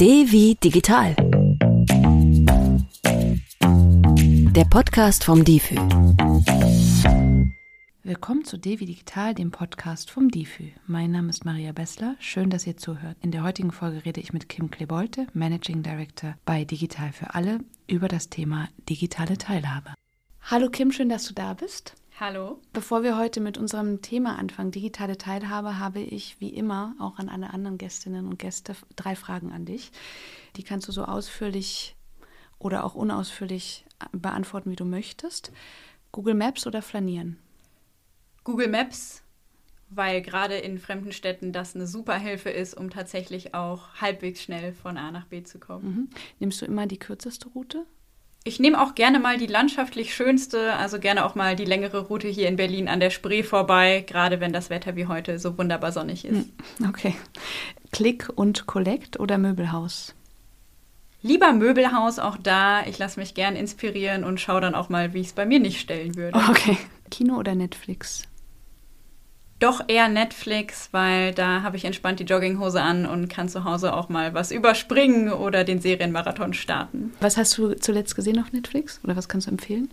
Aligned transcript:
D 0.00 0.30
wie 0.30 0.54
digital. 0.54 1.16
Der 4.52 4.64
Podcast 4.70 5.24
vom 5.24 5.44
DIFÜ. 5.44 5.74
Willkommen 8.04 8.44
zu 8.44 8.58
Devi 8.58 8.86
Digital, 8.86 9.34
dem 9.34 9.50
Podcast 9.50 10.12
vom 10.12 10.28
DIFÜ. 10.28 10.70
Mein 10.86 11.10
Name 11.10 11.30
ist 11.30 11.44
Maria 11.44 11.72
Bessler. 11.72 12.14
Schön, 12.20 12.48
dass 12.48 12.64
ihr 12.64 12.76
zuhört. 12.76 13.16
In 13.22 13.32
der 13.32 13.42
heutigen 13.42 13.72
Folge 13.72 14.04
rede 14.04 14.20
ich 14.20 14.32
mit 14.32 14.48
Kim 14.48 14.70
Klebolte, 14.70 15.26
Managing 15.32 15.82
Director 15.82 16.36
bei 16.44 16.64
Digital 16.64 17.10
für 17.10 17.34
alle, 17.34 17.58
über 17.88 18.06
das 18.06 18.30
Thema 18.30 18.68
digitale 18.88 19.36
Teilhabe. 19.36 19.94
Hallo 20.42 20.70
Kim, 20.70 20.92
schön, 20.92 21.08
dass 21.08 21.26
du 21.26 21.34
da 21.34 21.54
bist. 21.54 21.96
Hallo. 22.20 22.60
Bevor 22.72 23.04
wir 23.04 23.16
heute 23.16 23.40
mit 23.40 23.58
unserem 23.58 24.02
Thema 24.02 24.36
anfangen, 24.40 24.72
digitale 24.72 25.18
Teilhabe, 25.18 25.78
habe 25.78 26.00
ich 26.00 26.40
wie 26.40 26.48
immer 26.48 26.96
auch 26.98 27.20
an 27.20 27.28
alle 27.28 27.50
anderen 27.50 27.78
Gästinnen 27.78 28.26
und 28.26 28.40
Gäste 28.40 28.74
drei 28.96 29.14
Fragen 29.14 29.52
an 29.52 29.64
dich. 29.64 29.92
Die 30.56 30.64
kannst 30.64 30.88
du 30.88 30.92
so 30.92 31.04
ausführlich 31.04 31.94
oder 32.58 32.82
auch 32.84 32.96
unausführlich 32.96 33.84
beantworten, 34.10 34.72
wie 34.72 34.76
du 34.76 34.84
möchtest. 34.84 35.52
Google 36.10 36.34
Maps 36.34 36.66
oder 36.66 36.82
Flanieren? 36.82 37.38
Google 38.42 38.68
Maps, 38.68 39.22
weil 39.88 40.20
gerade 40.20 40.56
in 40.56 40.78
fremden 40.78 41.12
Städten 41.12 41.52
das 41.52 41.76
eine 41.76 41.86
super 41.86 42.18
Hilfe 42.18 42.50
ist, 42.50 42.74
um 42.74 42.90
tatsächlich 42.90 43.54
auch 43.54 43.94
halbwegs 44.00 44.42
schnell 44.42 44.72
von 44.72 44.96
A 44.96 45.12
nach 45.12 45.26
B 45.26 45.44
zu 45.44 45.60
kommen. 45.60 45.84
Mhm. 45.84 46.10
Nimmst 46.40 46.60
du 46.62 46.66
immer 46.66 46.88
die 46.88 46.98
kürzeste 46.98 47.48
Route? 47.50 47.86
Ich 48.48 48.58
nehme 48.58 48.80
auch 48.80 48.94
gerne 48.94 49.18
mal 49.18 49.36
die 49.36 49.46
landschaftlich 49.46 50.14
schönste, 50.14 50.72
also 50.72 50.98
gerne 50.98 51.26
auch 51.26 51.34
mal 51.34 51.54
die 51.54 51.66
längere 51.66 52.06
Route 52.06 52.28
hier 52.28 52.48
in 52.48 52.56
Berlin 52.56 52.88
an 52.88 52.98
der 52.98 53.10
Spree 53.10 53.42
vorbei, 53.42 54.02
gerade 54.06 54.40
wenn 54.40 54.54
das 54.54 54.70
Wetter 54.70 54.96
wie 54.96 55.04
heute 55.04 55.38
so 55.38 55.58
wunderbar 55.58 55.92
sonnig 55.92 56.24
ist. 56.24 56.48
Hm, 56.78 56.88
okay. 56.88 57.14
Click 57.92 58.30
und 58.34 58.66
Collect 58.66 59.20
oder 59.20 59.36
Möbelhaus? 59.36 60.14
Lieber 61.20 61.52
Möbelhaus 61.52 62.18
auch 62.18 62.38
da. 62.38 62.86
Ich 62.86 62.96
lasse 62.96 63.20
mich 63.20 63.34
gern 63.34 63.54
inspirieren 63.54 64.24
und 64.24 64.40
schaue 64.40 64.62
dann 64.62 64.74
auch 64.74 64.88
mal, 64.88 65.12
wie 65.12 65.20
ich 65.20 65.26
es 65.26 65.32
bei 65.34 65.44
mir 65.44 65.60
nicht 65.60 65.78
stellen 65.78 66.16
würde. 66.16 66.38
Okay. 66.48 66.78
Kino 67.10 67.36
oder 67.36 67.54
Netflix? 67.54 68.22
Doch 69.58 69.82
eher 69.88 70.08
Netflix, 70.08 70.88
weil 70.92 71.32
da 71.32 71.62
habe 71.62 71.76
ich 71.76 71.84
entspannt 71.84 72.20
die 72.20 72.24
Jogginghose 72.24 72.80
an 72.80 73.06
und 73.06 73.28
kann 73.28 73.48
zu 73.48 73.64
Hause 73.64 73.92
auch 73.92 74.08
mal 74.08 74.34
was 74.34 74.52
überspringen 74.52 75.32
oder 75.32 75.64
den 75.64 75.80
Serienmarathon 75.80 76.54
starten. 76.54 77.12
Was 77.20 77.36
hast 77.36 77.58
du 77.58 77.74
zuletzt 77.74 78.14
gesehen 78.14 78.38
auf 78.38 78.52
Netflix 78.52 79.00
oder 79.02 79.16
was 79.16 79.28
kannst 79.28 79.46
du 79.46 79.50
empfehlen? 79.50 79.90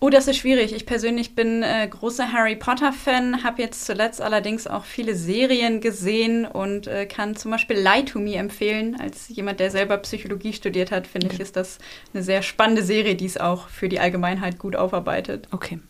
Oh, 0.00 0.10
das 0.10 0.28
ist 0.28 0.36
schwierig. 0.36 0.72
Ich 0.72 0.86
persönlich 0.86 1.34
bin 1.34 1.64
äh, 1.64 1.88
großer 1.88 2.32
Harry 2.32 2.54
Potter-Fan, 2.54 3.42
habe 3.42 3.60
jetzt 3.60 3.84
zuletzt 3.84 4.20
allerdings 4.20 4.68
auch 4.68 4.84
viele 4.84 5.16
Serien 5.16 5.80
gesehen 5.80 6.46
und 6.46 6.86
äh, 6.86 7.04
kann 7.06 7.34
zum 7.34 7.50
Beispiel 7.50 7.76
Lie 7.76 8.04
to 8.04 8.20
Me 8.20 8.36
empfehlen. 8.36 8.96
Als 9.00 9.28
jemand, 9.28 9.58
der 9.58 9.72
selber 9.72 9.96
Psychologie 9.98 10.52
studiert 10.52 10.92
hat, 10.92 11.08
finde 11.08 11.26
okay. 11.26 11.36
ich, 11.36 11.40
ist 11.40 11.56
das 11.56 11.78
eine 12.14 12.22
sehr 12.22 12.42
spannende 12.42 12.84
Serie, 12.84 13.16
die 13.16 13.26
es 13.26 13.38
auch 13.38 13.68
für 13.68 13.88
die 13.88 13.98
Allgemeinheit 13.98 14.58
gut 14.58 14.76
aufarbeitet. 14.76 15.48
Okay. 15.50 15.80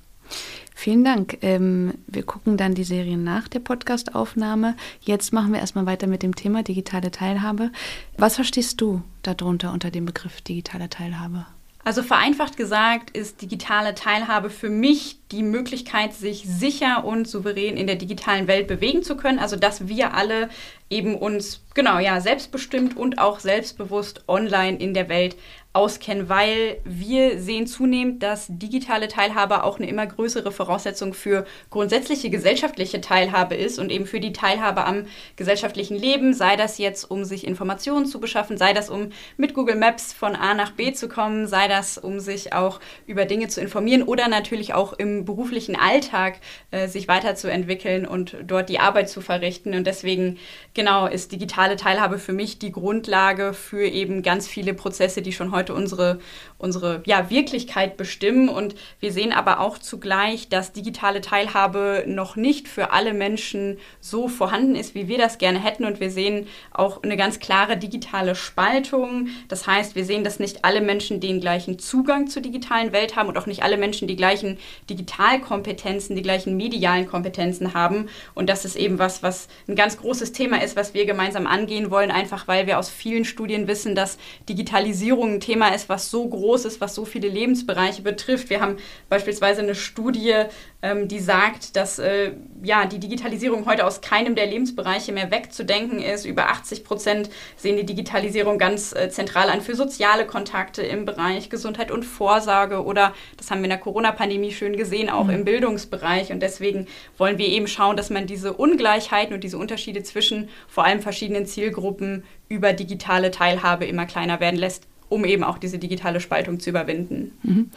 Vielen 0.81 1.03
Dank. 1.03 1.39
Ähm, 1.43 1.95
wir 2.07 2.23
gucken 2.23 2.57
dann 2.57 2.77
die 2.77 2.84
Serien 2.84 3.25
nach 3.25 3.48
der 3.48 3.59
Podcastaufnahme. 3.59 4.77
Jetzt 5.01 5.33
machen 5.33 5.53
wir 5.53 5.59
erstmal 5.59 5.87
weiter 5.87 6.07
mit 6.07 6.23
dem 6.23 6.37
Thema 6.37 6.62
digitale 6.62 7.11
Teilhabe. 7.11 7.73
Was 8.17 8.37
verstehst 8.37 8.81
du 8.81 9.03
darunter 9.25 9.73
unter 9.73 9.91
dem 9.91 10.05
Begriff 10.05 10.41
digitale 10.41 10.89
Teilhabe? 10.89 11.47
Also 11.83 12.05
vereinfacht 12.05 12.56
gesagt 12.56 13.11
ist 13.11 13.43
digitale 13.43 13.97
Teilhabe 13.97 14.51
für 14.51 14.71
mich 14.71 15.19
die 15.33 15.43
Möglichkeit, 15.43 16.15
sich 16.15 16.45
sicher 16.47 17.05
und 17.05 17.27
souverän 17.27 17.77
in 17.77 17.89
der 17.89 17.97
digitalen 17.97 18.47
Welt 18.47 18.69
bewegen 18.69 19.03
zu 19.03 19.17
können. 19.17 19.41
Also 19.41 19.56
dass 19.56 19.89
wir 19.89 20.15
alle 20.15 20.49
eben 20.91 21.17
uns 21.17 21.61
genau 21.79 22.01
ja 22.01 22.21
selbstbestimmt 22.21 22.97
und 22.97 23.21
auch 23.21 23.39
selbstbewusst 23.39 24.25
online 24.27 24.79
in 24.79 24.95
der 24.95 25.09
Welt 25.09 25.37
auskennen, 25.75 26.29
weil 26.29 26.79
wir 26.84 27.41
sehen 27.41 27.67
zunehmend, 27.67 28.23
dass 28.23 28.47
digitale 28.48 29.06
Teilhabe 29.06 29.62
auch 29.62 29.78
eine 29.78 29.88
immer 29.88 30.06
größere 30.06 30.50
Voraussetzung 30.50 31.12
für 31.12 31.47
grundsätzliche 31.71 32.31
gesellschaftliche 32.31 33.00
Teilhabe 33.00 33.55
ist 33.55 33.78
und 33.78 33.93
eben 33.93 34.06
für 34.06 34.19
die 34.19 34.33
Teilhabe 34.33 34.84
am 34.87 35.05
gesellschaftlichen 35.37 35.97
Leben, 35.97 36.33
sei 36.33 36.56
das 36.56 36.78
jetzt, 36.78 37.05
um 37.09 37.25
sich 37.25 37.47
Informationen 37.47 38.06
zu 38.06 38.19
beschaffen, 38.19 38.56
sei 38.56 38.72
das, 38.72 38.88
um 38.88 39.11
mit 39.37 39.55
Google 39.55 39.77
Maps 39.77 40.12
von 40.12 40.34
A 40.34 40.55
nach 40.55 40.72
B 40.72 40.93
zu 40.93 41.06
kommen, 41.06 41.47
sei 41.47 41.69
das, 41.69 41.99
um 41.99 42.19
sich 42.19 42.55
auch 42.55 42.81
über 43.06 43.27
Dinge 43.27 43.49
zu 43.49 43.61
informieren 43.61 44.03
oder 44.03 44.27
natürlich 44.27 44.72
auch 44.72 44.94
im 44.94 45.27
beruflichen 45.27 45.77
Alltag 45.77 46.41
äh, 46.71 46.88
sich 46.88 47.06
weiterzuentwickeln 47.09 48.06
und 48.06 48.37
dort 48.43 48.69
die 48.71 48.81
Arbeit 48.81 49.11
zu 49.11 49.21
verrichten. 49.21 49.75
Und 49.75 49.87
deswegen, 49.87 50.38
genau, 50.72 51.06
ist 51.06 51.31
digitale 51.31 51.68
Teilhabe 51.77 52.19
für 52.19 52.33
mich 52.33 52.59
die 52.59 52.73
Grundlage 52.73 53.53
für 53.53 53.84
eben 53.87 54.23
ganz 54.23 54.49
viele 54.49 54.75
Prozesse, 54.75 55.23
die 55.23 55.33
schon 55.33 55.53
heute 55.53 55.75
unsere, 55.75 56.19
unsere 56.59 57.03
ja, 57.06 57.31
Wirklichkeit 57.31 57.97
bestimmen. 57.97 58.49
Und 58.49 58.75
wir 59.01 59.12
sehen 59.12 59.33
aber 59.33 59.61
auch 59.61 59.79
zugleich, 59.79 60.49
dass 60.49 60.73
digitale 60.73 61.21
Teilhabe 61.21 62.05
noch 62.06 62.37
nicht 62.37 62.69
für 62.69 62.93
alle 62.93 63.15
Menschen 63.15 63.79
so 64.01 64.29
vorhanden 64.29 64.75
ist, 64.75 64.95
wie 64.95 65.09
wir 65.09 65.19
das 65.19 65.39
gerne 65.39 65.62
hätten. 65.62 65.84
Und 65.84 66.01
wir 66.01 66.11
sehen 66.11 66.47
auch 66.73 67.03
eine 67.03 67.17
ganz 67.17 67.41
klare 67.41 67.77
digitale 67.77 68.35
Spaltung. 68.35 69.29
Das 69.49 69.67
heißt, 69.67 69.95
wir 69.95 70.05
sehen, 70.05 70.25
dass 70.25 70.39
nicht 70.39 70.65
alle 70.65 70.81
Menschen 70.81 71.21
den 71.21 71.41
gleichen 71.41 71.79
Zugang 71.79 72.29
zur 72.29 72.43
digitalen 72.43 72.93
Welt 72.93 73.17
haben 73.17 73.29
und 73.29 73.39
auch 73.39 73.47
nicht 73.47 73.62
alle 73.62 73.77
Menschen 73.77 74.09
die 74.09 74.17
gleichen 74.17 74.59
Digitalkompetenzen, 74.91 76.17
die 76.17 76.23
gleichen 76.23 76.56
medialen 76.56 77.06
Kompetenzen 77.06 77.75
haben. 77.75 78.09
Und 78.35 78.49
das 78.49 78.65
ist 78.65 78.77
eben 78.77 78.99
was, 78.99 79.23
was 79.23 79.49
ein 79.67 79.77
ganz 79.77 79.99
großes 79.99 80.33
Thema 80.33 80.62
ist, 80.62 80.77
was 80.77 80.95
wir 80.95 81.06
gemeinsam 81.06 81.47
angehen 81.58 81.91
wollen, 81.91 82.10
einfach 82.10 82.46
weil 82.46 82.66
wir 82.66 82.78
aus 82.78 82.88
vielen 82.88 83.24
Studien 83.24 83.66
wissen, 83.66 83.94
dass 83.94 84.19
Digitalisierung 84.48 85.34
ein 85.34 85.41
Thema 85.41 85.74
ist, 85.74 85.88
was 85.88 86.10
so 86.10 86.28
groß 86.28 86.64
ist, 86.64 86.80
was 86.80 86.94
so 86.94 87.04
viele 87.04 87.28
Lebensbereiche 87.28 88.02
betrifft. 88.02 88.50
Wir 88.50 88.60
haben 88.60 88.76
beispielsweise 89.08 89.62
eine 89.62 89.74
Studie, 89.74 90.44
ähm, 90.80 91.08
die 91.08 91.19
sagt, 91.19 91.74
dass 91.74 91.98
äh, 91.98 92.32
ja, 92.62 92.86
die 92.86 93.00
Digitalisierung 93.00 93.66
heute 93.66 93.84
aus 93.84 94.00
keinem 94.00 94.36
der 94.36 94.46
Lebensbereiche 94.46 95.12
mehr 95.12 95.30
wegzudenken 95.30 96.00
ist. 96.00 96.24
Über 96.24 96.48
80 96.50 96.84
Prozent 96.84 97.30
sehen 97.56 97.76
die 97.76 97.86
Digitalisierung 97.86 98.58
ganz 98.58 98.94
äh, 98.94 99.10
zentral 99.10 99.48
an 99.48 99.60
für 99.60 99.75
soziale 99.75 100.26
Kontakte 100.26 100.82
im 100.82 101.04
Bereich 101.04 101.50
Gesundheit 101.50 101.90
und 101.90 102.04
Vorsorge 102.04 102.84
oder, 102.84 103.12
das 103.36 103.50
haben 103.50 103.58
wir 103.58 103.64
in 103.64 103.70
der 103.70 103.78
Corona-Pandemie 103.78 104.52
schön 104.52 104.76
gesehen, 104.76 105.10
auch 105.10 105.25
mhm. 105.25 105.30
im 105.30 105.44
Bildungsbereich. 105.44 106.30
Und 106.30 106.40
deswegen 106.40 106.86
wollen 107.16 107.38
wir 107.38 107.48
eben 107.48 107.66
schauen, 107.66 107.96
dass 107.96 108.10
man 108.10 108.26
diese 108.26 108.52
Ungleichheiten 108.52 109.34
und 109.34 109.42
diese 109.42 109.58
Unterschiede 109.58 110.02
zwischen 110.04 110.48
vor 110.69 110.84
allem 110.84 111.00
verschiedenen 111.00 111.38
Zielgruppen 111.47 112.25
über 112.49 112.72
digitale 112.72 113.31
Teilhabe 113.31 113.84
immer 113.84 114.06
kleiner 114.06 114.41
werden 114.41 114.59
lässt 114.59 114.88
um 115.09 115.25
eben 115.25 115.44
auch 115.44 115.59
diese 115.59 115.78
digitale 115.78 116.21
Spaltung 116.21 116.60
zu 116.60 116.71
überwinden. 116.71 117.32
Mhm. 117.43 117.71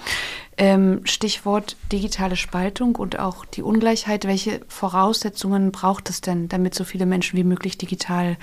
Ähm, 0.57 1.01
Stichwort 1.05 1.77
digitale 1.91 2.35
Spaltung 2.35 2.95
und 2.95 3.19
auch 3.19 3.45
die 3.45 3.61
Ungleichheit. 3.61 4.25
Welche 4.25 4.61
Voraussetzungen 4.67 5.71
braucht 5.71 6.09
es 6.09 6.21
denn, 6.21 6.49
damit 6.49 6.75
so 6.75 6.83
viele 6.83 7.05
Menschen 7.05 7.37
wie 7.37 7.43
möglich 7.43 7.77
digital 7.77 8.37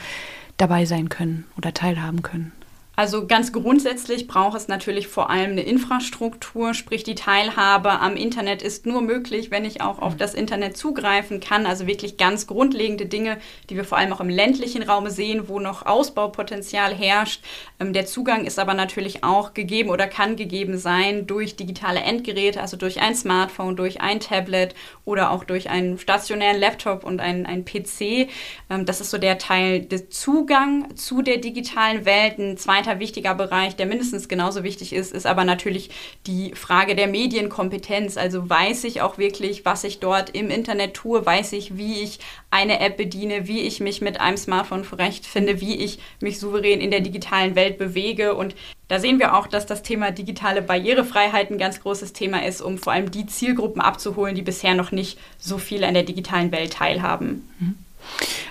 dabei 0.56 0.86
sein 0.86 1.08
können 1.08 1.44
oder 1.56 1.74
teilhaben 1.74 2.22
können? 2.22 2.52
Also 2.98 3.28
ganz 3.28 3.52
grundsätzlich 3.52 4.26
braucht 4.26 4.56
es 4.56 4.66
natürlich 4.66 5.06
vor 5.06 5.30
allem 5.30 5.52
eine 5.52 5.62
Infrastruktur, 5.62 6.74
sprich 6.74 7.04
die 7.04 7.14
Teilhabe 7.14 8.00
am 8.00 8.16
Internet 8.16 8.60
ist 8.60 8.86
nur 8.86 9.02
möglich, 9.02 9.52
wenn 9.52 9.64
ich 9.64 9.80
auch 9.82 10.00
auf 10.00 10.16
das 10.16 10.34
Internet 10.34 10.76
zugreifen 10.76 11.38
kann. 11.38 11.64
Also 11.64 11.86
wirklich 11.86 12.16
ganz 12.16 12.48
grundlegende 12.48 13.06
Dinge, 13.06 13.38
die 13.70 13.76
wir 13.76 13.84
vor 13.84 13.98
allem 13.98 14.12
auch 14.12 14.20
im 14.20 14.28
ländlichen 14.28 14.82
Raum 14.82 15.08
sehen, 15.10 15.46
wo 15.46 15.60
noch 15.60 15.86
Ausbaupotenzial 15.86 16.92
herrscht. 16.92 17.44
Ähm, 17.78 17.92
der 17.92 18.04
Zugang 18.06 18.44
ist 18.44 18.58
aber 18.58 18.74
natürlich 18.74 19.22
auch 19.22 19.54
gegeben 19.54 19.90
oder 19.90 20.08
kann 20.08 20.34
gegeben 20.34 20.76
sein 20.76 21.28
durch 21.28 21.54
digitale 21.54 22.00
Endgeräte, 22.00 22.60
also 22.60 22.76
durch 22.76 23.00
ein 23.00 23.14
Smartphone, 23.14 23.76
durch 23.76 24.00
ein 24.00 24.18
Tablet 24.18 24.74
oder 25.04 25.30
auch 25.30 25.44
durch 25.44 25.70
einen 25.70 25.98
stationären 25.98 26.58
Laptop 26.58 27.04
und 27.04 27.20
einen, 27.20 27.46
einen 27.46 27.64
PC. 27.64 28.28
Ähm, 28.68 28.86
das 28.86 29.00
ist 29.00 29.10
so 29.10 29.18
der 29.18 29.38
Teil 29.38 29.82
des 29.82 30.10
Zugang 30.10 30.96
zu 30.96 31.22
der 31.22 31.36
digitalen 31.36 32.04
Welt. 32.04 32.40
Ein 32.40 32.56
zweiter 32.56 32.87
weiter 32.88 33.00
wichtiger 33.00 33.34
Bereich, 33.34 33.76
der 33.76 33.86
mindestens 33.86 34.28
genauso 34.28 34.62
wichtig 34.62 34.92
ist, 34.92 35.12
ist 35.12 35.26
aber 35.26 35.44
natürlich 35.44 35.90
die 36.26 36.52
Frage 36.54 36.94
der 36.94 37.06
Medienkompetenz. 37.06 38.16
Also 38.16 38.48
weiß 38.48 38.84
ich 38.84 39.00
auch 39.00 39.18
wirklich, 39.18 39.64
was 39.64 39.84
ich 39.84 40.00
dort 40.00 40.30
im 40.30 40.50
Internet 40.50 40.94
tue, 40.94 41.24
weiß 41.24 41.52
ich, 41.52 41.76
wie 41.76 42.00
ich 42.00 42.18
eine 42.50 42.80
App 42.80 42.96
bediene, 42.96 43.46
wie 43.46 43.60
ich 43.60 43.80
mich 43.80 44.00
mit 44.00 44.20
einem 44.20 44.36
Smartphone 44.36 44.84
zurechtfinde, 44.84 45.60
wie 45.60 45.76
ich 45.76 45.98
mich 46.20 46.38
souverän 46.40 46.80
in 46.80 46.90
der 46.90 47.00
digitalen 47.00 47.54
Welt 47.54 47.78
bewege. 47.78 48.34
Und 48.34 48.54
da 48.88 48.98
sehen 48.98 49.18
wir 49.18 49.36
auch, 49.36 49.46
dass 49.46 49.66
das 49.66 49.82
Thema 49.82 50.10
digitale 50.10 50.62
Barrierefreiheit 50.62 51.50
ein 51.50 51.58
ganz 51.58 51.80
großes 51.80 52.14
Thema 52.14 52.44
ist, 52.44 52.62
um 52.62 52.78
vor 52.78 52.92
allem 52.94 53.10
die 53.10 53.26
Zielgruppen 53.26 53.82
abzuholen, 53.82 54.34
die 54.34 54.42
bisher 54.42 54.74
noch 54.74 54.92
nicht 54.92 55.18
so 55.38 55.58
viel 55.58 55.84
an 55.84 55.94
der 55.94 56.04
digitalen 56.04 56.52
Welt 56.52 56.72
teilhaben. 56.72 57.48
Mhm. 57.60 57.74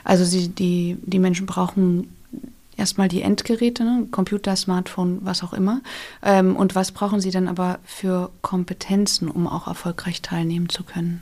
Also 0.03 0.23
sie, 0.23 0.49
die, 0.49 0.97
die 1.01 1.19
Menschen 1.19 1.47
brauchen 1.47 2.16
erstmal 2.77 3.07
die 3.07 3.21
Endgeräte, 3.21 3.83
ne? 3.83 4.07
Computer, 4.11 4.55
Smartphone, 4.55 5.19
was 5.21 5.43
auch 5.43 5.53
immer. 5.53 5.81
Ähm, 6.23 6.55
und 6.55 6.75
was 6.75 6.91
brauchen 6.91 7.19
Sie 7.19 7.31
dann 7.31 7.47
aber 7.47 7.79
für 7.83 8.31
Kompetenzen, 8.41 9.29
um 9.29 9.47
auch 9.47 9.67
erfolgreich 9.67 10.21
teilnehmen 10.21 10.69
zu 10.69 10.83
können? 10.83 11.21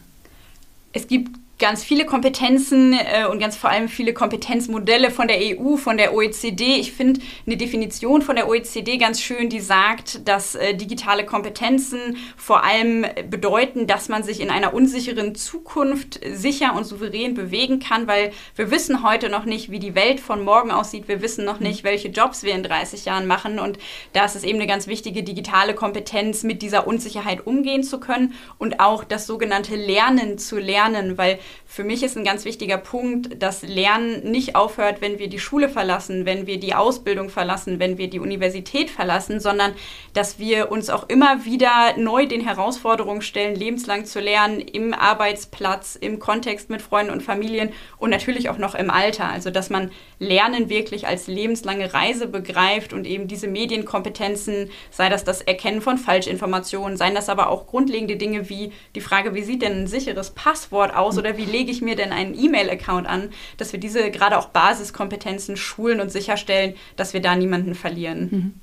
Es 0.94 1.08
gibt 1.08 1.32
ganz 1.58 1.84
viele 1.84 2.06
Kompetenzen 2.06 2.94
äh, 2.94 3.26
und 3.26 3.40
ganz 3.40 3.56
vor 3.56 3.70
allem 3.70 3.88
viele 3.88 4.14
Kompetenzmodelle 4.14 5.10
von 5.10 5.28
der 5.28 5.38
EU, 5.40 5.78
von 5.78 5.98
der 5.98 6.14
OECD. 6.14 6.76
Ich 6.76 6.92
finde 6.92 7.22
eine 7.46 7.56
Definition 7.56 8.22
von 8.22 8.36
der 8.36 8.50
OECD 8.50 8.98
ganz 8.98 9.22
schön, 9.22 9.50
die 9.50 9.62
sagt, 9.62 10.28
dass 10.28 10.56
äh, 10.56 10.76
digitale 10.76 11.26
Kompetenzen 11.26 12.18
vor 12.36 12.64
allem 12.64 13.06
bedeuten, 13.30 13.88
dass 13.88 14.10
man 14.10 14.24
sich 14.24 14.42
in 14.42 14.50
einer 14.50 14.74
unsicheren 14.74 15.36
Zukunft 15.36 16.20
sicher 16.34 16.76
und 16.76 16.84
souverän 16.84 17.36
bewegen 17.36 17.80
kann, 17.80 18.08
weil 18.08 18.32
wir 18.56 18.70
wissen 18.70 19.04
heute 19.04 19.30
noch 19.30 19.46
nicht, 19.46 19.72
wie 19.72 19.80
die 19.80 19.96
Welt 19.96 20.20
von 20.20 20.44
morgen 20.44 20.72
aussieht. 20.72 21.08
Wir 21.08 21.22
wissen 21.22 21.46
noch 21.46 21.62
nicht, 21.62 21.84
welche 21.84 22.10
Jobs 22.10 22.44
wir 22.44 22.54
in 22.54 22.64
30 22.64 23.06
Jahren 23.06 23.28
machen. 23.28 23.60
Und 23.60 23.78
da 24.12 24.26
ist 24.26 24.36
es 24.36 24.44
eben 24.44 24.60
eine 24.60 24.68
ganz 24.68 24.88
wichtige 24.88 25.24
digitale 25.24 25.74
Kompetenz, 25.74 26.44
mit 26.44 26.62
dieser 26.62 26.86
Unsicherheit 26.86 27.48
umgehen 27.48 27.84
zu 27.84 28.00
können 28.00 28.34
und 28.58 28.82
auch 28.82 29.06
das 29.06 29.26
sogenannte 29.26 29.76
Lernen 29.76 30.38
zu 30.38 30.58
lernen, 30.58 31.18
weil 31.18 31.40
für 31.66 31.84
mich 31.84 32.04
ist 32.04 32.18
ein 32.18 32.24
ganz 32.24 32.46
wichtiger 32.46 32.78
Punkt, 32.78 33.42
dass 33.42 33.62
Lernen 33.62 34.32
nicht 34.32 34.56
aufhört, 34.56 35.02
wenn 35.02 35.20
wir 35.20 35.28
die 35.28 35.40
Schule 35.40 35.68
verlassen, 35.68 36.26
wenn 36.26 36.48
wir 36.48 36.60
die 36.60 36.74
Ausbildung 36.74 37.30
verlassen, 37.30 37.80
wenn 37.80 37.98
wir 37.98 38.10
die 38.10 38.20
Universität 38.20 38.90
verlassen, 38.90 39.40
sondern 39.40 39.74
dass 40.14 40.40
wir 40.40 40.72
uns 40.72 40.90
auch 40.90 41.10
immer 41.10 41.44
wieder 41.44 41.98
neu 41.98 42.28
den 42.28 42.42
Herausforderungen 42.42 43.22
stellen, 43.22 43.56
lebenslang 43.56 44.06
zu 44.06 44.20
lernen, 44.20 44.60
im 44.60 44.94
Arbeitsplatz, 44.94 45.96
im 45.96 46.20
Kontext 46.20 46.70
mit 46.70 46.82
Freunden 46.82 47.12
und 47.12 47.24
Familien 47.24 47.70
und 47.98 48.10
natürlich 48.10 48.50
auch 48.50 48.58
noch 48.58 48.76
im 48.76 48.90
Alter. 48.90 49.28
Also 49.28 49.50
dass 49.50 49.70
man 49.70 49.92
Lernen 50.20 50.70
wirklich 50.70 51.08
als 51.08 51.28
lebenslange 51.28 51.94
Reise 51.94 52.28
begreift 52.28 52.94
und 52.94 53.06
eben 53.06 53.28
diese 53.28 53.48
Medienkompetenzen, 53.48 54.70
sei 54.92 55.10
das 55.10 55.24
das 55.24 55.42
Erkennen 55.42 55.82
von 55.82 55.98
Falschinformationen, 55.98 56.98
seien 56.98 57.16
das 57.16 57.28
aber 57.28 57.50
auch 57.50 57.68
grundlegende 57.68 58.16
Dinge 58.16 58.50
wie 58.50 58.72
die 58.96 59.02
Frage, 59.02 59.34
wie 59.34 59.44
sieht 59.44 59.62
denn 59.62 59.84
ein 59.84 59.88
sicheres 59.88 60.32
Passwort 60.32 60.96
aus 60.96 61.18
oder 61.18 61.35
wie 61.38 61.46
lege 61.46 61.72
ich 61.72 61.82
mir 61.82 61.96
denn 61.96 62.12
einen 62.12 62.34
E-Mail-Account 62.34 63.08
an, 63.08 63.30
dass 63.58 63.72
wir 63.72 63.80
diese 63.80 64.12
gerade 64.12 64.38
auch 64.38 64.50
Basiskompetenzen 64.50 65.58
schulen 65.58 66.02
und 66.02 66.12
sicherstellen, 66.12 66.76
dass 66.96 67.14
wir 67.14 67.22
da 67.22 67.36
niemanden 67.36 67.76
verlieren. 67.76 68.30
Mhm. 68.32 68.54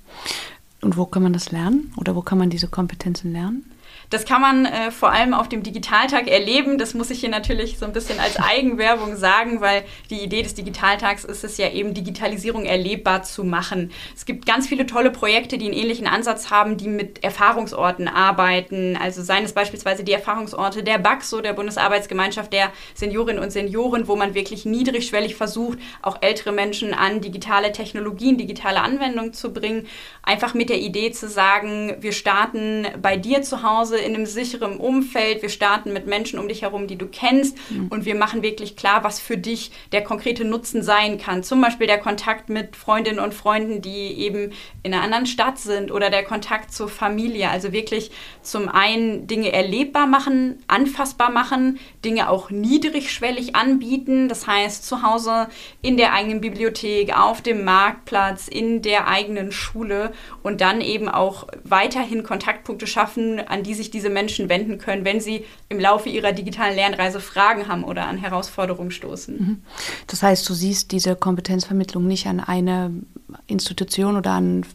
Und 0.82 0.96
wo 0.96 1.06
kann 1.06 1.22
man 1.22 1.32
das 1.32 1.52
lernen 1.52 1.92
oder 1.96 2.16
wo 2.16 2.22
kann 2.22 2.38
man 2.38 2.50
diese 2.50 2.68
Kompetenzen 2.68 3.32
lernen? 3.32 3.71
Das 4.12 4.26
kann 4.26 4.42
man 4.42 4.66
äh, 4.66 4.90
vor 4.90 5.10
allem 5.10 5.32
auf 5.32 5.48
dem 5.48 5.62
Digitaltag 5.62 6.28
erleben. 6.28 6.76
Das 6.76 6.92
muss 6.92 7.08
ich 7.08 7.20
hier 7.20 7.30
natürlich 7.30 7.78
so 7.78 7.86
ein 7.86 7.94
bisschen 7.94 8.20
als 8.20 8.36
Eigenwerbung 8.38 9.16
sagen, 9.16 9.62
weil 9.62 9.84
die 10.10 10.20
Idee 10.20 10.42
des 10.42 10.52
Digitaltags 10.52 11.24
ist 11.24 11.44
es 11.44 11.56
ja 11.56 11.70
eben, 11.70 11.94
Digitalisierung 11.94 12.66
erlebbar 12.66 13.22
zu 13.22 13.42
machen. 13.42 13.90
Es 14.14 14.26
gibt 14.26 14.44
ganz 14.44 14.68
viele 14.68 14.84
tolle 14.84 15.10
Projekte, 15.10 15.56
die 15.56 15.64
einen 15.64 15.74
ähnlichen 15.74 16.06
Ansatz 16.06 16.50
haben, 16.50 16.76
die 16.76 16.88
mit 16.88 17.24
Erfahrungsorten 17.24 18.06
arbeiten. 18.06 18.98
Also 19.00 19.22
seien 19.22 19.44
es 19.44 19.54
beispielsweise 19.54 20.04
die 20.04 20.12
Erfahrungsorte 20.12 20.82
der 20.82 20.98
BAXO, 20.98 21.40
der 21.40 21.54
Bundesarbeitsgemeinschaft 21.54 22.52
der 22.52 22.70
Seniorinnen 22.92 23.42
und 23.42 23.50
Senioren, 23.50 24.08
wo 24.08 24.16
man 24.16 24.34
wirklich 24.34 24.66
niedrigschwellig 24.66 25.36
versucht, 25.36 25.78
auch 26.02 26.18
ältere 26.20 26.52
Menschen 26.52 26.92
an 26.92 27.22
digitale 27.22 27.72
Technologien, 27.72 28.36
digitale 28.36 28.82
Anwendungen 28.82 29.32
zu 29.32 29.54
bringen. 29.54 29.86
Einfach 30.22 30.52
mit 30.52 30.68
der 30.68 30.80
Idee 30.80 31.12
zu 31.12 31.30
sagen, 31.30 31.96
wir 32.00 32.12
starten 32.12 32.86
bei 33.00 33.16
dir 33.16 33.40
zu 33.40 33.62
Hause 33.62 34.01
in 34.02 34.14
einem 34.14 34.26
sicheren 34.26 34.76
Umfeld. 34.76 35.42
Wir 35.42 35.48
starten 35.48 35.92
mit 35.92 36.06
Menschen 36.06 36.38
um 36.38 36.48
dich 36.48 36.62
herum, 36.62 36.86
die 36.86 36.96
du 36.96 37.06
kennst. 37.06 37.56
Mhm. 37.70 37.88
Und 37.88 38.04
wir 38.04 38.14
machen 38.14 38.42
wirklich 38.42 38.76
klar, 38.76 39.04
was 39.04 39.20
für 39.20 39.38
dich 39.38 39.70
der 39.92 40.02
konkrete 40.02 40.44
Nutzen 40.44 40.82
sein 40.82 41.18
kann. 41.18 41.42
Zum 41.42 41.60
Beispiel 41.60 41.86
der 41.86 41.98
Kontakt 41.98 42.48
mit 42.48 42.76
Freundinnen 42.76 43.20
und 43.20 43.34
Freunden, 43.34 43.80
die 43.80 44.18
eben 44.18 44.52
in 44.82 44.92
einer 44.92 45.02
anderen 45.02 45.26
Stadt 45.26 45.58
sind 45.58 45.90
oder 45.92 46.10
der 46.10 46.24
Kontakt 46.24 46.72
zur 46.72 46.88
Familie. 46.88 47.50
Also 47.50 47.72
wirklich 47.72 48.10
zum 48.42 48.68
einen 48.68 49.26
Dinge 49.26 49.52
erlebbar 49.52 50.06
machen, 50.06 50.58
anfassbar 50.66 51.30
machen, 51.30 51.78
Dinge 52.04 52.28
auch 52.28 52.50
niedrigschwellig 52.50 53.54
anbieten. 53.54 54.28
Das 54.28 54.46
heißt, 54.46 54.84
zu 54.84 55.02
Hause 55.02 55.48
in 55.80 55.96
der 55.96 56.12
eigenen 56.12 56.40
Bibliothek, 56.40 57.16
auf 57.16 57.40
dem 57.40 57.64
Marktplatz, 57.64 58.48
in 58.48 58.82
der 58.82 59.06
eigenen 59.06 59.52
Schule 59.52 60.12
und 60.42 60.60
dann 60.60 60.80
eben 60.80 61.08
auch 61.08 61.46
weiterhin 61.64 62.22
Kontaktpunkte 62.22 62.86
schaffen, 62.86 63.40
an 63.40 63.62
die 63.62 63.74
sich 63.74 63.90
diese 63.92 64.10
Menschen 64.10 64.48
wenden 64.48 64.78
können, 64.78 65.04
wenn 65.04 65.20
sie 65.20 65.44
im 65.68 65.78
Laufe 65.78 66.08
ihrer 66.08 66.32
digitalen 66.32 66.74
Lernreise 66.74 67.20
Fragen 67.20 67.68
haben 67.68 67.84
oder 67.84 68.06
an 68.06 68.18
Herausforderungen 68.18 68.90
stoßen. 68.90 69.38
Mhm. 69.38 69.62
Das 70.06 70.22
heißt, 70.22 70.48
du 70.48 70.54
siehst 70.54 70.92
diese 70.92 71.16
Kompetenzvermittlung 71.16 72.06
nicht 72.06 72.26
an 72.26 72.40
eine 72.40 72.92
Institution 73.46 74.16
oder 74.16 74.32
an 74.32 74.66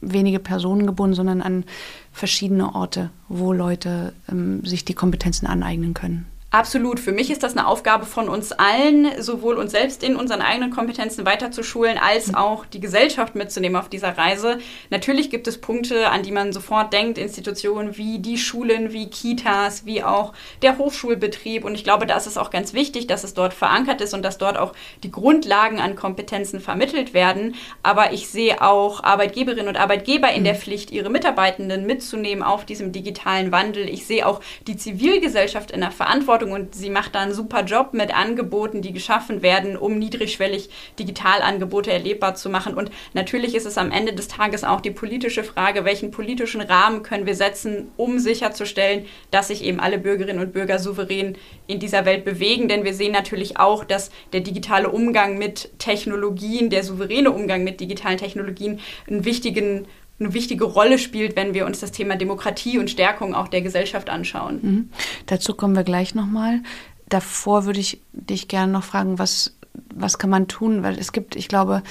wenige 0.00 0.38
Personen 0.38 0.86
gebunden, 0.86 1.14
sondern 1.14 1.42
an 1.42 1.64
verschiedene 2.12 2.74
Orte, 2.74 3.10
wo 3.28 3.52
Leute 3.52 4.12
ähm, 4.30 4.64
sich 4.64 4.84
die 4.84 4.94
Kompetenzen 4.94 5.46
aneignen 5.46 5.94
können. 5.94 6.26
Absolut. 6.52 6.98
Für 6.98 7.12
mich 7.12 7.30
ist 7.30 7.44
das 7.44 7.56
eine 7.56 7.68
Aufgabe 7.68 8.06
von 8.06 8.28
uns 8.28 8.50
allen, 8.50 9.22
sowohl 9.22 9.54
uns 9.54 9.70
selbst 9.70 10.02
in 10.02 10.16
unseren 10.16 10.42
eigenen 10.42 10.72
Kompetenzen 10.72 11.24
weiterzuschulen, 11.24 11.96
als 11.96 12.26
mhm. 12.26 12.34
auch 12.34 12.66
die 12.66 12.80
Gesellschaft 12.80 13.36
mitzunehmen 13.36 13.80
auf 13.80 13.88
dieser 13.88 14.18
Reise. 14.18 14.58
Natürlich 14.90 15.30
gibt 15.30 15.46
es 15.46 15.60
Punkte, 15.60 16.08
an 16.08 16.24
die 16.24 16.32
man 16.32 16.52
sofort 16.52 16.92
denkt, 16.92 17.18
Institutionen 17.18 17.96
wie 17.96 18.18
die 18.18 18.36
Schulen, 18.36 18.92
wie 18.92 19.08
Kitas, 19.08 19.86
wie 19.86 20.02
auch 20.02 20.32
der 20.62 20.76
Hochschulbetrieb. 20.76 21.64
Und 21.64 21.76
ich 21.76 21.84
glaube, 21.84 22.04
da 22.04 22.16
ist 22.16 22.26
es 22.26 22.36
auch 22.36 22.50
ganz 22.50 22.74
wichtig, 22.74 23.06
dass 23.06 23.22
es 23.22 23.32
dort 23.32 23.54
verankert 23.54 24.00
ist 24.00 24.12
und 24.12 24.22
dass 24.24 24.36
dort 24.36 24.58
auch 24.58 24.72
die 25.04 25.12
Grundlagen 25.12 25.78
an 25.78 25.94
Kompetenzen 25.94 26.58
vermittelt 26.58 27.14
werden. 27.14 27.54
Aber 27.84 28.12
ich 28.12 28.28
sehe 28.28 28.60
auch 28.60 29.04
Arbeitgeberinnen 29.04 29.68
und 29.68 29.76
Arbeitgeber 29.76 30.32
in 30.32 30.42
der 30.42 30.54
mhm. 30.54 30.58
Pflicht, 30.58 30.90
ihre 30.90 31.10
Mitarbeitenden 31.10 31.86
mitzunehmen 31.86 32.42
auf 32.42 32.64
diesem 32.64 32.90
digitalen 32.90 33.52
Wandel. 33.52 33.88
Ich 33.88 34.04
sehe 34.04 34.26
auch 34.26 34.40
die 34.66 34.76
Zivilgesellschaft 34.76 35.70
in 35.70 35.80
der 35.80 35.92
Verantwortung, 35.92 36.39
Verantwortung 36.40 36.52
und 36.52 36.74
sie 36.74 36.90
macht 36.90 37.14
da 37.14 37.20
einen 37.20 37.34
super 37.34 37.64
Job 37.64 37.92
mit 37.92 38.14
Angeboten, 38.14 38.82
die 38.82 38.92
geschaffen 38.92 39.42
werden, 39.42 39.76
um 39.76 39.98
niedrigschwellig 39.98 40.70
Digitalangebote 40.98 41.92
erlebbar 41.92 42.34
zu 42.34 42.48
machen. 42.48 42.74
Und 42.74 42.90
natürlich 43.12 43.54
ist 43.54 43.66
es 43.66 43.78
am 43.78 43.92
Ende 43.92 44.12
des 44.12 44.28
Tages 44.28 44.64
auch 44.64 44.80
die 44.80 44.90
politische 44.90 45.44
Frage, 45.44 45.84
welchen 45.84 46.10
politischen 46.10 46.60
Rahmen 46.60 47.02
können 47.02 47.26
wir 47.26 47.34
setzen, 47.34 47.90
um 47.96 48.18
sicherzustellen, 48.18 49.06
dass 49.30 49.48
sich 49.48 49.62
eben 49.64 49.80
alle 49.80 49.98
Bürgerinnen 49.98 50.40
und 50.40 50.52
Bürger 50.52 50.78
souverän 50.78 51.36
in 51.66 51.78
dieser 51.78 52.04
Welt 52.04 52.24
bewegen. 52.24 52.68
Denn 52.68 52.84
wir 52.84 52.94
sehen 52.94 53.12
natürlich 53.12 53.58
auch, 53.58 53.84
dass 53.84 54.10
der 54.32 54.40
digitale 54.40 54.88
Umgang 54.88 55.38
mit 55.38 55.70
Technologien, 55.78 56.70
der 56.70 56.82
souveräne 56.82 57.30
Umgang 57.30 57.64
mit 57.64 57.80
digitalen 57.80 58.18
Technologien 58.18 58.80
einen 59.08 59.24
wichtigen 59.24 59.86
eine 60.20 60.34
wichtige 60.34 60.64
Rolle 60.64 60.98
spielt, 60.98 61.34
wenn 61.34 61.54
wir 61.54 61.66
uns 61.66 61.80
das 61.80 61.92
Thema 61.92 62.16
Demokratie 62.16 62.78
und 62.78 62.90
Stärkung 62.90 63.34
auch 63.34 63.48
der 63.48 63.62
Gesellschaft 63.62 64.10
anschauen. 64.10 64.58
Mhm. 64.62 64.90
Dazu 65.26 65.54
kommen 65.54 65.74
wir 65.74 65.84
gleich 65.84 66.14
nochmal. 66.14 66.60
Davor 67.08 67.64
würde 67.64 67.80
ich 67.80 68.00
dich 68.12 68.46
gerne 68.46 68.70
noch 68.70 68.84
fragen, 68.84 69.18
was, 69.18 69.56
was 69.94 70.18
kann 70.18 70.30
man 70.30 70.46
tun? 70.46 70.82
Weil 70.82 70.98
es 70.98 71.12
gibt, 71.12 71.36
ich 71.36 71.48
glaube, 71.48 71.82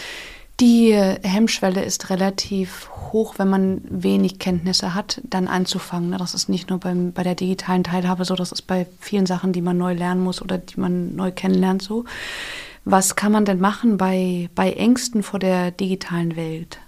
die 0.59 0.93
Hemmschwelle 0.93 1.83
ist 1.83 2.09
relativ 2.09 2.89
hoch, 3.11 3.35
wenn 3.37 3.49
man 3.49 3.81
wenig 3.89 4.39
Kenntnisse 4.39 4.93
hat, 4.93 5.21
dann 5.23 5.47
anzufangen. 5.47 6.11
Das 6.17 6.33
ist 6.33 6.49
nicht 6.49 6.69
nur 6.69 6.79
beim, 6.79 7.13
bei 7.13 7.23
der 7.23 7.35
digitalen 7.35 7.83
Teilhabe 7.83 8.25
so, 8.25 8.35
das 8.35 8.51
ist 8.51 8.63
bei 8.63 8.85
vielen 8.99 9.25
Sachen, 9.25 9.53
die 9.53 9.61
man 9.61 9.77
neu 9.77 9.93
lernen 9.93 10.21
muss 10.21 10.41
oder 10.41 10.57
die 10.57 10.79
man 10.79 11.15
neu 11.15 11.31
kennenlernt 11.31 11.81
so. 11.81 12.05
Was 12.85 13.15
kann 13.15 13.31
man 13.31 13.45
denn 13.45 13.59
machen 13.59 13.97
bei, 13.97 14.49
bei 14.53 14.71
Ängsten 14.73 15.23
vor 15.23 15.39
der 15.39 15.71
digitalen 15.71 16.35
Welt? 16.35 16.79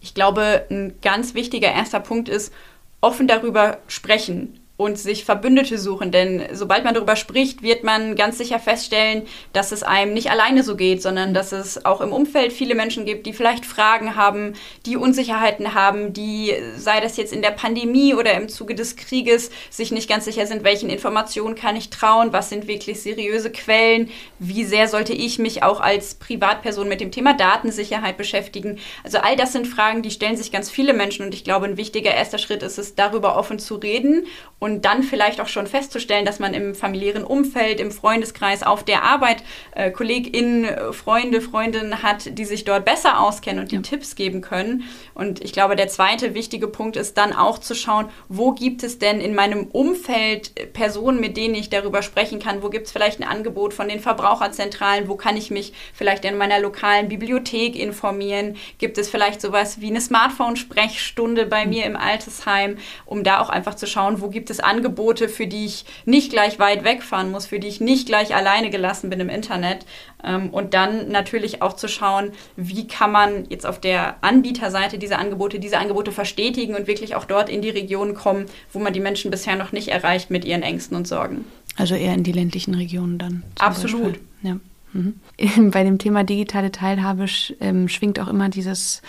Ich 0.00 0.14
glaube, 0.14 0.66
ein 0.70 0.94
ganz 1.02 1.34
wichtiger 1.34 1.70
erster 1.70 2.00
Punkt 2.00 2.28
ist, 2.28 2.52
offen 3.00 3.28
darüber 3.28 3.78
sprechen 3.86 4.59
und 4.80 4.98
sich 4.98 5.26
Verbündete 5.26 5.76
suchen. 5.76 6.10
Denn 6.10 6.42
sobald 6.52 6.84
man 6.84 6.94
darüber 6.94 7.14
spricht, 7.14 7.62
wird 7.62 7.84
man 7.84 8.16
ganz 8.16 8.38
sicher 8.38 8.58
feststellen, 8.58 9.26
dass 9.52 9.72
es 9.72 9.82
einem 9.82 10.14
nicht 10.14 10.30
alleine 10.30 10.62
so 10.62 10.74
geht, 10.74 11.02
sondern 11.02 11.34
dass 11.34 11.52
es 11.52 11.84
auch 11.84 12.00
im 12.00 12.14
Umfeld 12.14 12.50
viele 12.50 12.74
Menschen 12.74 13.04
gibt, 13.04 13.26
die 13.26 13.34
vielleicht 13.34 13.66
Fragen 13.66 14.16
haben, 14.16 14.54
die 14.86 14.96
Unsicherheiten 14.96 15.74
haben, 15.74 16.14
die, 16.14 16.54
sei 16.78 17.00
das 17.00 17.18
jetzt 17.18 17.34
in 17.34 17.42
der 17.42 17.50
Pandemie 17.50 18.14
oder 18.14 18.32
im 18.32 18.48
Zuge 18.48 18.74
des 18.74 18.96
Krieges, 18.96 19.50
sich 19.68 19.90
nicht 19.90 20.08
ganz 20.08 20.24
sicher 20.24 20.46
sind, 20.46 20.64
welchen 20.64 20.88
Informationen 20.88 21.56
kann 21.56 21.76
ich 21.76 21.90
trauen, 21.90 22.32
was 22.32 22.48
sind 22.48 22.66
wirklich 22.66 23.02
seriöse 23.02 23.52
Quellen, 23.52 24.08
wie 24.38 24.64
sehr 24.64 24.88
sollte 24.88 25.12
ich 25.12 25.38
mich 25.38 25.62
auch 25.62 25.80
als 25.80 26.14
Privatperson 26.14 26.88
mit 26.88 27.02
dem 27.02 27.12
Thema 27.12 27.34
Datensicherheit 27.34 28.16
beschäftigen. 28.16 28.78
Also 29.04 29.18
all 29.18 29.36
das 29.36 29.52
sind 29.52 29.66
Fragen, 29.66 30.00
die 30.00 30.10
stellen 30.10 30.38
sich 30.38 30.50
ganz 30.50 30.70
viele 30.70 30.94
Menschen 30.94 31.26
und 31.26 31.34
ich 31.34 31.44
glaube, 31.44 31.66
ein 31.66 31.76
wichtiger 31.76 32.14
erster 32.14 32.38
Schritt 32.38 32.62
ist 32.62 32.78
es, 32.78 32.94
darüber 32.94 33.36
offen 33.36 33.58
zu 33.58 33.74
reden 33.74 34.24
und 34.58 34.69
und 34.70 34.84
dann 34.84 35.02
vielleicht 35.02 35.40
auch 35.40 35.48
schon 35.48 35.66
festzustellen, 35.66 36.24
dass 36.24 36.38
man 36.38 36.54
im 36.54 36.74
familiären 36.74 37.24
Umfeld, 37.24 37.80
im 37.80 37.90
Freundeskreis, 37.90 38.62
auf 38.62 38.84
der 38.84 39.02
Arbeit 39.02 39.42
äh, 39.74 39.90
KollegInnen, 39.90 40.92
Freunde, 40.92 41.40
Freundinnen 41.40 42.02
hat, 42.02 42.38
die 42.38 42.44
sich 42.44 42.64
dort 42.64 42.84
besser 42.84 43.20
auskennen 43.20 43.60
und 43.60 43.72
die 43.72 43.76
ja. 43.76 43.82
Tipps 43.82 44.14
geben 44.14 44.40
können. 44.40 44.84
Und 45.14 45.42
ich 45.42 45.52
glaube, 45.52 45.74
der 45.74 45.88
zweite 45.88 46.34
wichtige 46.34 46.68
Punkt 46.68 46.96
ist 46.96 47.18
dann 47.18 47.32
auch 47.32 47.58
zu 47.58 47.74
schauen, 47.74 48.08
wo 48.28 48.52
gibt 48.52 48.84
es 48.84 48.98
denn 48.98 49.20
in 49.20 49.34
meinem 49.34 49.66
Umfeld 49.66 50.72
Personen, 50.72 51.20
mit 51.20 51.36
denen 51.36 51.54
ich 51.54 51.68
darüber 51.68 52.02
sprechen 52.02 52.38
kann? 52.38 52.62
Wo 52.62 52.70
gibt 52.70 52.86
es 52.86 52.92
vielleicht 52.92 53.20
ein 53.20 53.28
Angebot 53.28 53.74
von 53.74 53.88
den 53.88 54.00
Verbraucherzentralen? 54.00 55.08
Wo 55.08 55.16
kann 55.16 55.36
ich 55.36 55.50
mich 55.50 55.72
vielleicht 55.92 56.24
in 56.24 56.36
meiner 56.36 56.60
lokalen 56.60 57.08
Bibliothek 57.08 57.74
informieren? 57.74 58.56
Gibt 58.78 58.98
es 58.98 59.10
vielleicht 59.10 59.40
sowas 59.40 59.80
wie 59.80 59.88
eine 59.88 60.00
Smartphone-Sprechstunde 60.00 61.46
bei 61.46 61.66
mir 61.66 61.86
im 61.86 61.96
Altersheim, 61.96 62.78
um 63.04 63.24
da 63.24 63.40
auch 63.40 63.50
einfach 63.50 63.74
zu 63.74 63.86
schauen, 63.86 64.20
wo 64.20 64.28
gibt 64.28 64.50
es 64.50 64.59
es 64.60 64.64
Angebote, 64.64 65.28
für 65.28 65.46
die 65.46 65.66
ich 65.66 65.84
nicht 66.04 66.30
gleich 66.30 66.58
weit 66.58 66.84
wegfahren 66.84 67.30
muss, 67.30 67.46
für 67.46 67.58
die 67.58 67.68
ich 67.68 67.80
nicht 67.80 68.06
gleich 68.06 68.34
alleine 68.34 68.70
gelassen 68.70 69.10
bin 69.10 69.20
im 69.20 69.28
Internet. 69.28 69.86
Ähm, 70.22 70.50
und 70.50 70.74
dann 70.74 71.10
natürlich 71.10 71.62
auch 71.62 71.74
zu 71.74 71.88
schauen, 71.88 72.30
wie 72.56 72.86
kann 72.86 73.12
man 73.12 73.46
jetzt 73.48 73.66
auf 73.66 73.80
der 73.80 74.22
Anbieterseite 74.22 74.98
diese 74.98 75.18
Angebote, 75.18 75.58
diese 75.58 75.78
Angebote 75.78 76.12
verstetigen 76.12 76.74
und 76.74 76.86
wirklich 76.86 77.14
auch 77.14 77.24
dort 77.24 77.48
in 77.48 77.62
die 77.62 77.70
Regionen 77.70 78.14
kommen, 78.14 78.46
wo 78.72 78.78
man 78.78 78.92
die 78.92 79.00
Menschen 79.00 79.30
bisher 79.30 79.56
noch 79.56 79.72
nicht 79.72 79.88
erreicht 79.88 80.30
mit 80.30 80.44
ihren 80.44 80.62
Ängsten 80.62 80.96
und 80.96 81.08
Sorgen. 81.08 81.44
Also 81.76 81.94
eher 81.94 82.14
in 82.14 82.24
die 82.24 82.32
ländlichen 82.32 82.74
Regionen 82.74 83.18
dann. 83.18 83.42
Absolut. 83.58 84.18
Ja. 84.42 84.56
Mhm. 84.92 85.14
Bei 85.70 85.84
dem 85.84 85.98
Thema 85.98 86.24
digitale 86.24 86.72
Teilhabe 86.72 87.26
ähm, 87.60 87.88
schwingt 87.88 88.18
auch 88.18 88.28
immer 88.28 88.48
dieses 88.48 89.02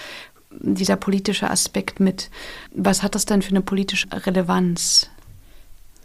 dieser 0.60 0.96
politische 0.96 1.50
Aspekt 1.50 2.00
mit. 2.00 2.30
Was 2.74 3.04
hat 3.04 3.16
das 3.16 3.26
denn 3.26 3.42
für 3.42 3.52
eine 3.52 3.62
politische 3.62 4.08
Relevanz? 4.12 5.10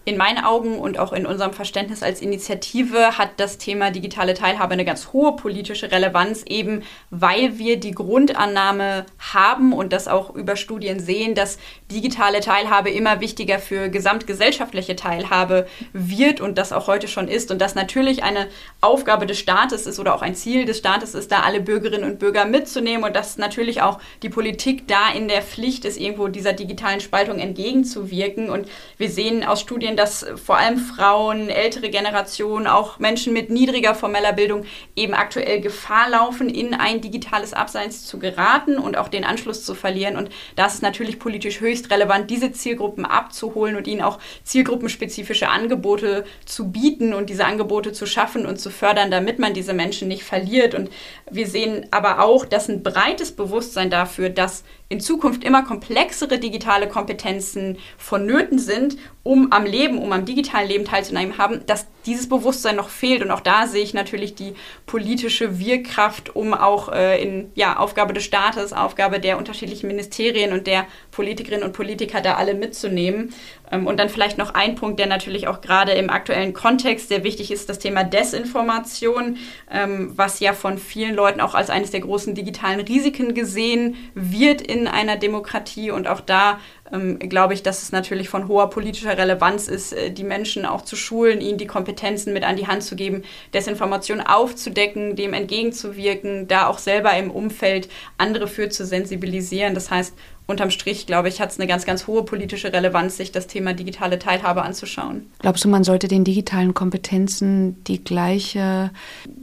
In 0.06 0.16
meinen 0.16 0.42
Augen 0.42 0.78
und 0.78 1.00
auch 1.00 1.12
in 1.12 1.26
unserem 1.26 1.52
Verständnis 1.52 2.04
als 2.04 2.22
Initiative 2.22 3.18
hat 3.18 3.30
das 3.38 3.58
Thema 3.58 3.90
digitale 3.90 4.34
Teilhabe 4.34 4.74
eine 4.74 4.84
ganz 4.84 5.12
hohe 5.12 5.34
politische 5.34 5.90
Relevanz, 5.90 6.44
eben 6.46 6.84
weil 7.10 7.58
wir 7.58 7.80
die 7.80 7.90
Grundannahme 7.90 9.04
haben 9.18 9.72
und 9.72 9.92
das 9.92 10.06
auch 10.06 10.32
über 10.32 10.54
Studien 10.54 11.00
sehen, 11.00 11.34
dass 11.34 11.58
digitale 11.90 12.38
Teilhabe 12.38 12.88
immer 12.90 13.20
wichtiger 13.20 13.58
für 13.58 13.88
gesamtgesellschaftliche 13.88 14.94
Teilhabe 14.94 15.66
wird 15.92 16.40
und 16.40 16.56
das 16.56 16.72
auch 16.72 16.86
heute 16.86 17.08
schon 17.08 17.26
ist 17.26 17.50
und 17.50 17.60
das 17.60 17.74
natürlich 17.74 18.22
eine 18.22 18.46
Aufgabe 18.80 19.26
des 19.26 19.40
Staates 19.40 19.88
ist 19.88 19.98
oder 19.98 20.14
auch 20.14 20.22
ein 20.22 20.36
Ziel 20.36 20.66
des 20.66 20.78
Staates 20.78 21.16
ist, 21.16 21.32
da 21.32 21.40
alle 21.40 21.60
Bürgerinnen 21.60 22.08
und 22.08 22.20
Bürger 22.20 22.44
mitzunehmen 22.44 23.02
und 23.02 23.16
dass 23.16 23.38
natürlich 23.38 23.82
auch 23.82 23.98
die 24.22 24.28
Politik 24.28 24.86
da 24.86 25.10
in 25.12 25.26
der 25.26 25.42
Pflicht 25.42 25.84
ist, 25.84 25.98
irgendwo 25.98 26.28
dieser 26.28 26.52
digitalen 26.52 27.00
Spaltung 27.00 27.40
entgegenzuwirken. 27.40 28.50
Und 28.50 28.68
wir 28.98 29.10
sehen 29.10 29.42
aus 29.42 29.60
Studien, 29.60 29.95
dass 29.96 30.26
vor 30.44 30.58
allem 30.58 30.78
Frauen, 30.78 31.48
ältere 31.48 31.90
Generationen, 31.90 32.66
auch 32.66 32.98
Menschen 32.98 33.32
mit 33.32 33.50
niedriger 33.50 33.94
formeller 33.94 34.32
Bildung 34.32 34.64
eben 34.94 35.14
aktuell 35.14 35.60
Gefahr 35.60 36.08
laufen, 36.10 36.48
in 36.48 36.74
ein 36.74 37.00
digitales 37.00 37.52
Abseits 37.52 38.06
zu 38.06 38.18
geraten 38.18 38.78
und 38.78 38.96
auch 38.96 39.08
den 39.08 39.24
Anschluss 39.24 39.64
zu 39.64 39.74
verlieren. 39.74 40.16
Und 40.16 40.30
das 40.54 40.74
ist 40.74 40.82
natürlich 40.82 41.18
politisch 41.18 41.60
höchst 41.60 41.90
relevant, 41.90 42.30
diese 42.30 42.52
Zielgruppen 42.52 43.04
abzuholen 43.04 43.76
und 43.76 43.86
ihnen 43.86 44.02
auch 44.02 44.18
zielgruppenspezifische 44.44 45.48
Angebote 45.48 46.24
zu 46.44 46.70
bieten 46.70 47.14
und 47.14 47.30
diese 47.30 47.44
Angebote 47.44 47.92
zu 47.92 48.06
schaffen 48.06 48.46
und 48.46 48.60
zu 48.60 48.70
fördern, 48.70 49.10
damit 49.10 49.38
man 49.38 49.54
diese 49.54 49.72
Menschen 49.72 50.08
nicht 50.08 50.24
verliert. 50.24 50.74
Und 50.74 50.90
wir 51.30 51.46
sehen 51.46 51.86
aber 51.90 52.20
auch, 52.20 52.44
dass 52.44 52.68
ein 52.68 52.82
breites 52.82 53.32
Bewusstsein 53.32 53.90
dafür, 53.90 54.30
dass 54.30 54.64
in 54.88 55.00
Zukunft 55.00 55.42
immer 55.42 55.64
komplexere 55.64 56.38
digitale 56.38 56.88
Kompetenzen 56.88 57.78
vonnöten 57.98 58.58
sind, 58.58 58.96
um 59.24 59.52
am 59.52 59.64
Leben, 59.64 59.98
um 59.98 60.12
am 60.12 60.24
digitalen 60.24 60.68
Leben 60.68 60.84
teilzunehmen 60.84 61.38
haben, 61.38 61.66
dass 61.66 61.86
dieses 62.06 62.28
Bewusstsein 62.28 62.76
noch 62.76 62.88
fehlt. 62.88 63.22
Und 63.22 63.32
auch 63.32 63.40
da 63.40 63.66
sehe 63.66 63.82
ich 63.82 63.94
natürlich 63.94 64.36
die 64.36 64.54
politische 64.86 65.58
Wirkkraft, 65.58 66.36
um 66.36 66.54
auch 66.54 66.88
äh, 66.92 67.20
in 67.20 67.50
ja, 67.56 67.76
Aufgabe 67.76 68.12
des 68.12 68.22
Staates, 68.22 68.72
Aufgabe 68.72 69.18
der 69.18 69.38
unterschiedlichen 69.38 69.88
Ministerien 69.88 70.52
und 70.52 70.68
der 70.68 70.86
Politikerinnen 71.10 71.64
und 71.64 71.72
Politiker 71.72 72.20
da 72.20 72.34
alle 72.34 72.54
mitzunehmen. 72.54 73.34
Ähm, 73.70 73.86
und 73.86 73.98
dann 73.98 74.08
vielleicht 74.08 74.38
noch 74.38 74.54
ein 74.54 74.74
Punkt, 74.74 74.98
der 74.98 75.06
natürlich 75.06 75.48
auch 75.48 75.60
gerade 75.60 75.92
im 75.92 76.10
aktuellen 76.10 76.52
Kontext 76.52 77.08
sehr 77.08 77.24
wichtig 77.24 77.50
ist, 77.50 77.68
das 77.68 77.78
Thema 77.78 78.04
Desinformation, 78.04 79.38
ähm, 79.70 80.12
was 80.16 80.40
ja 80.40 80.52
von 80.52 80.78
vielen 80.78 81.14
Leuten 81.14 81.40
auch 81.40 81.54
als 81.54 81.70
eines 81.70 81.90
der 81.90 82.00
großen 82.00 82.34
digitalen 82.34 82.80
Risiken 82.80 83.34
gesehen 83.34 83.96
wird 84.14 84.60
in 84.60 84.88
einer 84.88 85.16
Demokratie. 85.16 85.90
Und 85.90 86.08
auch 86.08 86.20
da 86.20 86.58
ähm, 86.92 87.18
glaube 87.18 87.54
ich, 87.54 87.62
dass 87.62 87.82
es 87.82 87.92
natürlich 87.92 88.28
von 88.28 88.48
hoher 88.48 88.70
politischer 88.70 89.16
Relevanz 89.16 89.68
ist, 89.68 89.92
äh, 89.92 90.10
die 90.10 90.24
Menschen 90.24 90.64
auch 90.64 90.82
zu 90.82 90.96
schulen, 90.96 91.40
ihnen 91.40 91.58
die 91.58 91.66
Kompetenzen 91.66 92.32
mit 92.32 92.44
an 92.44 92.56
die 92.56 92.66
Hand 92.66 92.82
zu 92.82 92.96
geben, 92.96 93.22
Desinformation 93.54 94.20
aufzudecken, 94.20 95.16
dem 95.16 95.32
entgegenzuwirken, 95.32 96.48
da 96.48 96.66
auch 96.66 96.78
selber 96.78 97.16
im 97.16 97.30
Umfeld 97.30 97.88
andere 98.18 98.48
für 98.48 98.68
zu 98.68 98.84
sensibilisieren. 98.84 99.74
Das 99.74 99.90
heißt, 99.90 100.14
unterm 100.46 100.70
Strich, 100.70 101.06
glaube 101.06 101.28
ich, 101.28 101.40
hat 101.40 101.50
es 101.50 101.58
eine 101.58 101.66
ganz, 101.66 101.84
ganz 101.84 102.06
hohe 102.06 102.24
politische 102.24 102.72
Relevanz, 102.72 103.16
sich 103.16 103.32
das 103.32 103.46
Thema 103.46 103.74
digitale 103.74 104.18
Teilhabe 104.18 104.62
anzuschauen. 104.62 105.30
Glaubst 105.40 105.64
du, 105.64 105.68
man 105.68 105.84
sollte 105.84 106.08
den 106.08 106.24
digitalen 106.24 106.74
Kompetenzen 106.74 107.82
die 107.84 108.02
gleiche 108.02 108.90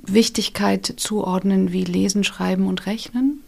Wichtigkeit 0.05 0.85
zuordnen 0.97 1.71
wie 1.71 1.83
Lesen, 1.83 2.23
Schreiben 2.23 2.67
und 2.67 2.85
Rechnen? 2.85 3.42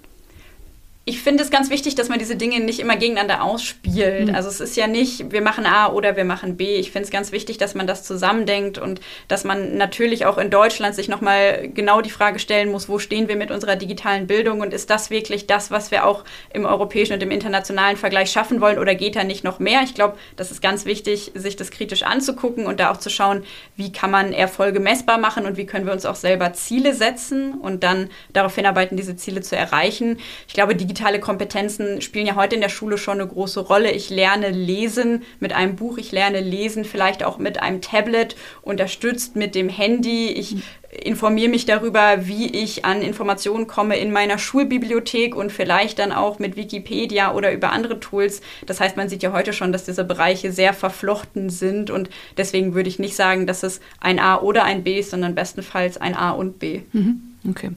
Ich 1.07 1.21
finde 1.21 1.43
es 1.43 1.51
ganz 1.51 1.69
wichtig, 1.69 1.93
dass 1.93 2.09
man 2.09 2.17
diese 2.17 2.35
Dinge 2.35 2.59
nicht 2.59 2.79
immer 2.79 2.95
gegeneinander 2.95 3.43
ausspielt. 3.43 4.29
Mhm. 4.29 4.35
Also 4.35 4.49
es 4.49 4.59
ist 4.59 4.75
ja 4.75 4.87
nicht, 4.87 5.31
wir 5.31 5.43
machen 5.43 5.67
A 5.67 5.91
oder 5.91 6.15
wir 6.15 6.25
machen 6.25 6.57
B. 6.57 6.77
Ich 6.77 6.91
finde 6.91 7.05
es 7.05 7.11
ganz 7.11 7.31
wichtig, 7.31 7.59
dass 7.59 7.75
man 7.75 7.85
das 7.85 8.03
zusammendenkt 8.03 8.79
und 8.79 9.01
dass 9.27 9.43
man 9.43 9.77
natürlich 9.77 10.25
auch 10.25 10.39
in 10.39 10.49
Deutschland 10.49 10.95
sich 10.95 11.07
nochmal 11.07 11.69
genau 11.71 12.01
die 12.01 12.09
Frage 12.09 12.39
stellen 12.39 12.71
muss, 12.71 12.89
wo 12.89 12.97
stehen 12.97 13.27
wir 13.27 13.35
mit 13.35 13.51
unserer 13.51 13.75
digitalen 13.75 14.25
Bildung 14.25 14.61
und 14.61 14.73
ist 14.73 14.89
das 14.89 15.11
wirklich 15.11 15.45
das, 15.45 15.69
was 15.69 15.91
wir 15.91 16.07
auch 16.07 16.23
im 16.51 16.65
europäischen 16.65 17.13
und 17.13 17.21
im 17.21 17.29
internationalen 17.29 17.97
Vergleich 17.97 18.31
schaffen 18.31 18.59
wollen 18.59 18.79
oder 18.79 18.95
geht 18.95 19.15
da 19.15 19.23
nicht 19.23 19.43
noch 19.43 19.59
mehr? 19.59 19.81
Ich 19.83 19.93
glaube, 19.93 20.17
das 20.37 20.49
ist 20.49 20.59
ganz 20.59 20.85
wichtig, 20.85 21.33
sich 21.35 21.55
das 21.55 21.69
kritisch 21.69 22.01
anzugucken 22.01 22.65
und 22.65 22.79
da 22.79 22.91
auch 22.91 22.97
zu 22.97 23.11
schauen, 23.11 23.43
wie 23.75 23.91
kann 23.91 24.09
man 24.09 24.33
Erfolge 24.33 24.79
messbar 24.79 25.19
machen 25.19 25.45
und 25.45 25.55
wie 25.55 25.67
können 25.67 25.85
wir 25.85 25.93
uns 25.93 26.07
auch 26.07 26.15
selber 26.15 26.53
Ziele 26.53 26.95
setzen 26.95 27.53
und 27.53 27.83
dann 27.83 28.09
darauf 28.33 28.55
hinarbeiten, 28.55 28.97
diese 28.97 29.15
Ziele 29.15 29.41
zu 29.41 29.55
erreichen. 29.55 30.17
Ich 30.47 30.55
glaube, 30.55 30.75
die 30.75 30.94
digitale 30.95 31.19
Kompetenzen 31.19 31.99
spielen 31.99 32.25
ja 32.25 32.35
heute 32.35 32.55
in 32.55 32.61
der 32.61 32.69
Schule 32.69 32.97
schon 32.97 33.19
eine 33.19 33.27
große 33.27 33.59
Rolle. 33.59 33.91
Ich 33.91 34.09
lerne 34.09 34.49
lesen 34.49 35.23
mit 35.41 35.51
einem 35.51 35.75
Buch, 35.75 35.97
ich 35.97 36.13
lerne 36.13 36.39
lesen 36.39 36.85
vielleicht 36.85 37.21
auch 37.21 37.37
mit 37.37 37.61
einem 37.61 37.81
Tablet, 37.81 38.37
unterstützt 38.61 39.35
mit 39.35 39.55
dem 39.55 39.67
Handy. 39.67 40.29
Ich 40.29 40.55
informiere 41.03 41.49
mich 41.49 41.65
darüber, 41.65 42.27
wie 42.27 42.47
ich 42.47 42.85
an 42.85 43.01
Informationen 43.01 43.67
komme 43.67 43.97
in 43.97 44.13
meiner 44.13 44.37
Schulbibliothek 44.37 45.35
und 45.35 45.51
vielleicht 45.51 45.99
dann 45.99 46.13
auch 46.13 46.39
mit 46.39 46.55
Wikipedia 46.55 47.33
oder 47.33 47.51
über 47.51 47.73
andere 47.73 47.99
Tools. 47.99 48.39
Das 48.65 48.79
heißt, 48.79 48.95
man 48.95 49.09
sieht 49.09 49.21
ja 49.21 49.33
heute 49.33 49.51
schon, 49.51 49.73
dass 49.73 49.83
diese 49.83 50.05
Bereiche 50.05 50.53
sehr 50.53 50.73
verflochten 50.73 51.49
sind 51.49 51.89
und 51.89 52.09
deswegen 52.37 52.73
würde 52.73 52.87
ich 52.87 52.99
nicht 52.99 53.17
sagen, 53.17 53.47
dass 53.47 53.63
es 53.63 53.81
ein 53.99 54.17
A 54.17 54.37
oder 54.37 54.63
ein 54.63 54.85
B 54.85 54.97
ist, 54.99 55.11
sondern 55.11 55.35
bestenfalls 55.35 55.97
ein 55.97 56.15
A 56.15 56.31
und 56.31 56.57
B. 56.57 56.83
Mhm. 56.93 57.35
Okay. 57.49 57.71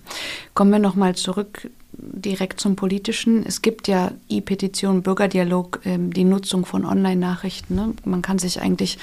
Kommen 0.54 0.70
wir 0.70 0.78
nochmal 0.78 1.16
zurück 1.16 1.68
direkt 1.98 2.60
zum 2.60 2.76
Politischen. 2.76 3.44
Es 3.44 3.62
gibt 3.62 3.88
ja 3.88 4.12
E-Petition, 4.28 5.02
Bürgerdialog, 5.02 5.80
ähm, 5.84 6.12
die 6.12 6.24
Nutzung 6.24 6.64
von 6.64 6.84
Online-Nachrichten. 6.84 7.74
Ne? 7.74 7.94
Man 8.04 8.22
kann 8.22 8.38
sich 8.38 8.60
eigentlich 8.60 8.98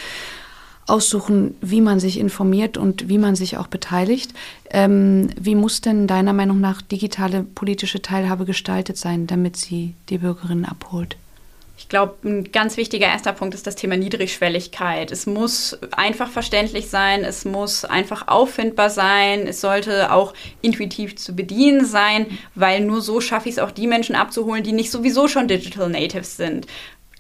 aussuchen, 0.88 1.56
wie 1.62 1.82
man 1.82 2.00
sich 2.00 2.20
informiert 2.20 2.78
und 2.78 3.10
wie 3.10 3.18
man 3.18 3.36
sich 3.36 3.58
auch 3.58 3.68
beteiligt. 3.68 4.34
Ähm, 4.70 5.30
wie 5.40 5.56
muss 5.56 5.82
denn 5.82 6.08
deiner 6.08 6.34
Meinung 6.34 6.62
nach 6.62 6.82
digitale 6.82 7.44
politische 7.44 8.02
Teilhabe 8.02 8.46
gestaltet 8.46 8.98
sein, 8.98 9.28
damit 9.28 9.58
sie 9.58 9.96
die 10.10 10.20
Bürgerinnen 10.20 10.66
abholt? 10.66 11.18
Ich 11.86 11.90
glaube, 11.90 12.16
ein 12.24 12.52
ganz 12.52 12.78
wichtiger 12.78 13.06
erster 13.06 13.32
Punkt 13.32 13.54
ist 13.54 13.68
das 13.68 13.76
Thema 13.76 13.96
Niedrigschwelligkeit. 13.96 15.12
Es 15.12 15.28
muss 15.28 15.78
einfach 15.96 16.32
verständlich 16.32 16.90
sein, 16.90 17.24
es 17.24 17.46
muss 17.46 17.86
einfach 17.86 18.28
auffindbar 18.28 18.90
sein, 18.90 19.46
es 19.46 19.62
sollte 19.62 20.12
auch 20.12 20.34
intuitiv 20.64 21.16
zu 21.16 21.36
bedienen 21.36 21.86
sein, 21.86 22.26
weil 22.56 22.82
nur 22.82 23.02
so 23.02 23.22
schaffe 23.22 23.50
ich 23.50 23.58
es 23.58 23.60
auch, 23.60 23.70
die 23.70 23.86
Menschen 23.86 24.16
abzuholen, 24.16 24.64
die 24.64 24.72
nicht 24.72 24.90
sowieso 24.90 25.28
schon 25.28 25.48
Digital 25.48 25.88
Natives 25.88 26.38
sind. 26.38 26.66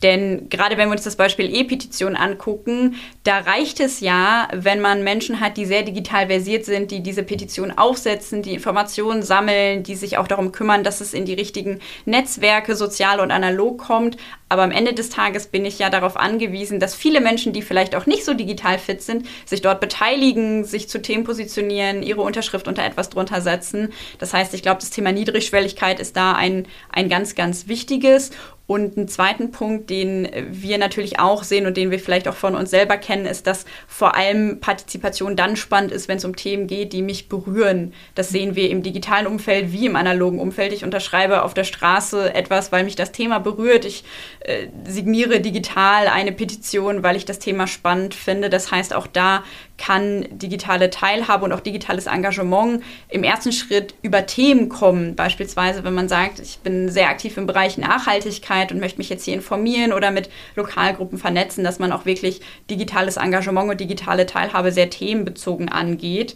Denn 0.05 0.49
gerade 0.49 0.77
wenn 0.77 0.87
wir 0.89 0.91
uns 0.91 1.03
das 1.03 1.15
Beispiel 1.15 1.51
E-Petition 1.51 2.15
angucken, 2.15 2.93
da 3.23 3.39
reicht 3.39 3.79
es 3.79 4.01
ja, 4.01 4.47
wenn 4.53 4.79
man 4.79 5.03
Menschen 5.03 5.39
hat, 5.39 5.57
die 5.57 5.65
sehr 5.65 5.81
digital 5.81 6.27
versiert 6.27 6.63
sind, 6.63 6.91
die 6.91 7.01
diese 7.01 7.23
Petition 7.23 7.75
aufsetzen, 7.75 8.43
die 8.43 8.53
Informationen 8.53 9.23
sammeln, 9.23 9.81
die 9.81 9.95
sich 9.95 10.19
auch 10.19 10.27
darum 10.27 10.51
kümmern, 10.51 10.83
dass 10.83 11.01
es 11.01 11.15
in 11.15 11.25
die 11.25 11.33
richtigen 11.33 11.79
Netzwerke, 12.05 12.75
sozial 12.75 13.19
und 13.19 13.31
analog 13.31 13.79
kommt. 13.79 14.17
Aber 14.47 14.61
am 14.61 14.69
Ende 14.69 14.93
des 14.93 15.09
Tages 15.09 15.47
bin 15.47 15.65
ich 15.65 15.79
ja 15.79 15.89
darauf 15.89 16.17
angewiesen, 16.17 16.79
dass 16.79 16.93
viele 16.93 17.19
Menschen, 17.19 17.51
die 17.51 17.63
vielleicht 17.63 17.95
auch 17.95 18.05
nicht 18.05 18.25
so 18.25 18.35
digital 18.35 18.77
fit 18.77 19.01
sind, 19.01 19.25
sich 19.43 19.63
dort 19.63 19.79
beteiligen, 19.79 20.65
sich 20.65 20.87
zu 20.87 21.01
Themen 21.01 21.23
positionieren, 21.23 22.03
ihre 22.03 22.21
Unterschrift 22.21 22.67
unter 22.67 22.85
etwas 22.85 23.09
drunter 23.09 23.41
setzen. 23.41 23.91
Das 24.19 24.35
heißt, 24.35 24.53
ich 24.53 24.61
glaube, 24.61 24.81
das 24.81 24.91
Thema 24.91 25.11
Niedrigschwelligkeit 25.11 25.99
ist 25.99 26.15
da 26.15 26.33
ein, 26.33 26.67
ein 26.91 27.09
ganz, 27.09 27.33
ganz 27.33 27.67
wichtiges. 27.67 28.29
Und 28.67 28.97
einen 28.97 29.07
zweiten 29.07 29.51
Punkt, 29.51 29.91
den 29.91 30.27
wir 30.49 30.79
natürlich 30.79 31.19
auch 31.19 31.43
sehen 31.43 31.67
und 31.67 31.77
den 31.77 31.91
wir 31.91 31.99
vielleicht 31.99 32.27
auch 32.27 32.35
von 32.35 32.55
uns 32.55 32.71
selber 32.71 32.97
kennen, 32.97 33.27
ist, 33.27 33.45
dass 33.45 33.65
vor 33.87 34.15
allem 34.15 34.59
Partizipation 34.59 35.35
dann 35.35 35.55
spannend 35.55 35.91
ist, 35.91 36.07
wenn 36.07 36.17
es 36.17 36.25
um 36.25 36.35
Themen 36.35 36.65
geht, 36.65 36.91
die 36.91 37.03
mich 37.03 37.29
berühren. 37.29 37.93
Das 38.15 38.29
sehen 38.29 38.55
wir 38.55 38.71
im 38.71 38.81
digitalen 38.81 39.27
Umfeld 39.27 39.71
wie 39.71 39.85
im 39.85 39.95
analogen 39.95 40.39
Umfeld. 40.39 40.73
Ich 40.73 40.83
unterschreibe 40.83 41.43
auf 41.43 41.53
der 41.53 41.63
Straße 41.63 42.33
etwas, 42.33 42.71
weil 42.71 42.83
mich 42.83 42.95
das 42.95 43.11
Thema 43.11 43.39
berührt. 43.39 43.85
Ich 43.85 44.03
äh, 44.39 44.67
signiere 44.87 45.41
digital 45.41 46.07
eine 46.07 46.31
Petition, 46.31 47.03
weil 47.03 47.17
ich 47.17 47.25
das 47.25 47.37
Thema 47.37 47.67
spannend 47.67 48.15
finde. 48.15 48.49
Das 48.49 48.71
heißt, 48.71 48.95
auch 48.95 49.05
da 49.05 49.43
kann 49.77 50.25
digitale 50.31 50.89
Teilhabe 50.89 51.45
und 51.45 51.51
auch 51.51 51.59
digitales 51.59 52.07
Engagement 52.07 52.81
im 53.09 53.23
ersten 53.23 53.51
Schritt 53.51 53.93
über 54.01 54.25
Themen 54.25 54.69
kommen. 54.69 55.15
Beispielsweise, 55.15 55.83
wenn 55.83 55.93
man 55.93 56.07
sagt, 56.07 56.39
ich 56.39 56.59
bin 56.59 56.89
sehr 56.89 57.09
aktiv 57.09 57.35
im 57.37 57.45
Bereich 57.45 57.77
Nachhaltigkeit 57.77 58.71
und 58.71 58.79
möchte 58.79 58.99
mich 58.99 59.09
jetzt 59.09 59.25
hier 59.25 59.33
informieren 59.33 59.91
oder 59.91 60.11
mit 60.11 60.29
Lokalgruppen 60.55 61.17
vernetzen, 61.17 61.63
dass 61.63 61.79
man 61.79 61.91
auch 61.91 62.05
wirklich 62.05 62.41
digitales 62.69 63.17
Engagement 63.17 63.69
und 63.69 63.79
digitale 63.79 64.25
Teilhabe 64.25 64.71
sehr 64.71 64.89
themenbezogen 64.89 65.69
angeht. 65.69 66.35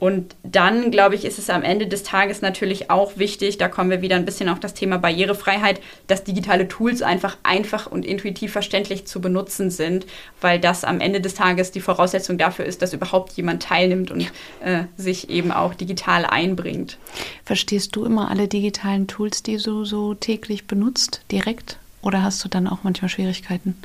Und 0.00 0.34
dann, 0.42 0.90
glaube 0.90 1.14
ich, 1.14 1.26
ist 1.26 1.38
es 1.38 1.50
am 1.50 1.62
Ende 1.62 1.86
des 1.86 2.02
Tages 2.02 2.40
natürlich 2.40 2.90
auch 2.90 3.18
wichtig, 3.18 3.58
da 3.58 3.68
kommen 3.68 3.90
wir 3.90 4.00
wieder 4.00 4.16
ein 4.16 4.24
bisschen 4.24 4.48
auf 4.48 4.58
das 4.58 4.72
Thema 4.72 4.96
Barrierefreiheit, 4.96 5.80
dass 6.06 6.24
digitale 6.24 6.68
Tools 6.68 7.02
einfach 7.02 7.36
einfach 7.42 7.86
und 7.86 8.06
intuitiv 8.06 8.50
verständlich 8.50 9.06
zu 9.06 9.20
benutzen 9.20 9.70
sind, 9.70 10.06
weil 10.40 10.58
das 10.58 10.84
am 10.84 11.00
Ende 11.00 11.20
des 11.20 11.34
Tages 11.34 11.70
die 11.70 11.82
Voraussetzung 11.82 12.38
dafür 12.38 12.64
ist, 12.64 12.80
dass 12.80 12.94
überhaupt 12.94 13.32
jemand 13.32 13.62
teilnimmt 13.62 14.10
und 14.10 14.22
äh, 14.64 14.84
sich 14.96 15.28
eben 15.28 15.52
auch 15.52 15.74
digital 15.74 16.24
einbringt. 16.24 16.96
Verstehst 17.44 17.94
du 17.94 18.06
immer 18.06 18.30
alle 18.30 18.48
digitalen 18.48 19.06
Tools, 19.06 19.42
die 19.42 19.58
du 19.58 19.84
so 19.84 20.14
täglich 20.14 20.66
benutzt, 20.66 21.20
direkt? 21.30 21.78
Oder 22.00 22.22
hast 22.22 22.42
du 22.42 22.48
dann 22.48 22.66
auch 22.66 22.78
manchmal 22.84 23.10
Schwierigkeiten? 23.10 23.76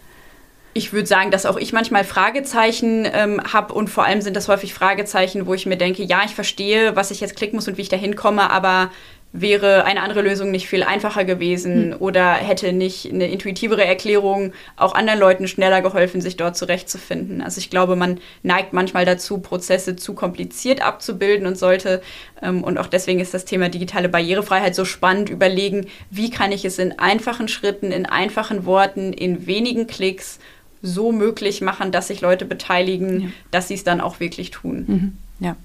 Ich 0.77 0.91
würde 0.91 1.07
sagen, 1.07 1.31
dass 1.31 1.45
auch 1.45 1.55
ich 1.55 1.71
manchmal 1.71 2.03
Fragezeichen 2.03 3.07
ähm, 3.09 3.41
habe 3.51 3.73
und 3.73 3.89
vor 3.89 4.03
allem 4.03 4.21
sind 4.21 4.35
das 4.35 4.49
häufig 4.49 4.73
Fragezeichen, 4.73 5.47
wo 5.47 5.53
ich 5.53 5.65
mir 5.65 5.77
denke, 5.77 6.03
ja, 6.03 6.23
ich 6.25 6.35
verstehe, 6.35 6.97
was 6.97 7.11
ich 7.11 7.21
jetzt 7.21 7.37
klicken 7.37 7.55
muss 7.55 7.69
und 7.69 7.77
wie 7.77 7.81
ich 7.81 7.89
da 7.89 7.95
hinkomme, 7.95 8.51
aber 8.51 8.91
wäre 9.31 9.85
eine 9.85 10.01
andere 10.01 10.21
Lösung 10.21 10.51
nicht 10.51 10.67
viel 10.67 10.83
einfacher 10.83 11.23
gewesen 11.23 11.93
hm. 11.93 12.01
oder 12.01 12.33
hätte 12.33 12.73
nicht 12.73 13.09
eine 13.09 13.29
intuitivere 13.29 13.85
Erklärung 13.85 14.51
auch 14.75 14.93
anderen 14.95 15.19
Leuten 15.19 15.47
schneller 15.47 15.81
geholfen, 15.81 16.19
sich 16.19 16.35
dort 16.35 16.57
zurechtzufinden. 16.57 17.41
Also 17.41 17.59
ich 17.59 17.69
glaube, 17.69 17.95
man 17.95 18.19
neigt 18.43 18.73
manchmal 18.73 19.05
dazu, 19.05 19.37
Prozesse 19.37 19.95
zu 19.95 20.13
kompliziert 20.13 20.81
abzubilden 20.81 21.47
und 21.47 21.57
sollte, 21.57 22.01
ähm, 22.41 22.65
und 22.65 22.77
auch 22.77 22.87
deswegen 22.87 23.21
ist 23.21 23.33
das 23.33 23.45
Thema 23.45 23.69
digitale 23.69 24.09
Barrierefreiheit 24.09 24.75
so 24.75 24.83
spannend, 24.83 25.29
überlegen, 25.29 25.87
wie 26.09 26.29
kann 26.29 26.51
ich 26.51 26.65
es 26.65 26.79
in 26.79 26.99
einfachen 26.99 27.47
Schritten, 27.47 27.91
in 27.93 28.05
einfachen 28.05 28.65
Worten, 28.65 29.13
in 29.13 29.47
wenigen 29.47 29.87
Klicks 29.87 30.39
so 30.85 31.11
möglich 31.11 31.61
machen, 31.61 31.91
dass 31.91 32.07
sich 32.07 32.21
Leute 32.21 32.45
beteiligen, 32.45 33.21
ja. 33.21 33.27
dass 33.51 33.67
sie 33.67 33.73
es 33.73 33.83
dann 33.83 34.01
auch 34.01 34.19
wirklich 34.19 34.51
tun. 34.51 34.85
Mhm. 34.87 35.17
Ja. 35.39 35.55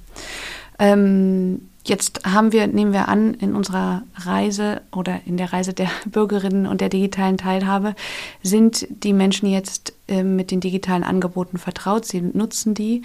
Ähm, 0.79 1.69
jetzt 1.85 2.23
haben 2.25 2.53
wir, 2.53 2.67
nehmen 2.67 2.93
wir 2.93 3.09
an, 3.09 3.35
in 3.35 3.55
unserer 3.55 4.03
Reise 4.17 4.81
oder 4.93 5.21
in 5.27 5.37
der 5.37 5.53
Reise 5.53 5.75
der 5.75 5.91
Bürgerinnen 6.07 6.67
und 6.67 6.81
der 6.81 6.89
digitalen 6.89 7.37
Teilhabe 7.37 7.95
sind 8.43 8.87
die 8.91 9.12
Menschen 9.12 9.49
jetzt 9.49 9.93
äh, 10.09 10.23
mit 10.23 10.50
den 10.50 10.61
digitalen 10.61 11.05
Angeboten 11.05 11.59
vertraut, 11.59 12.07
sie 12.07 12.21
nutzen 12.23 12.75
die 12.75 13.03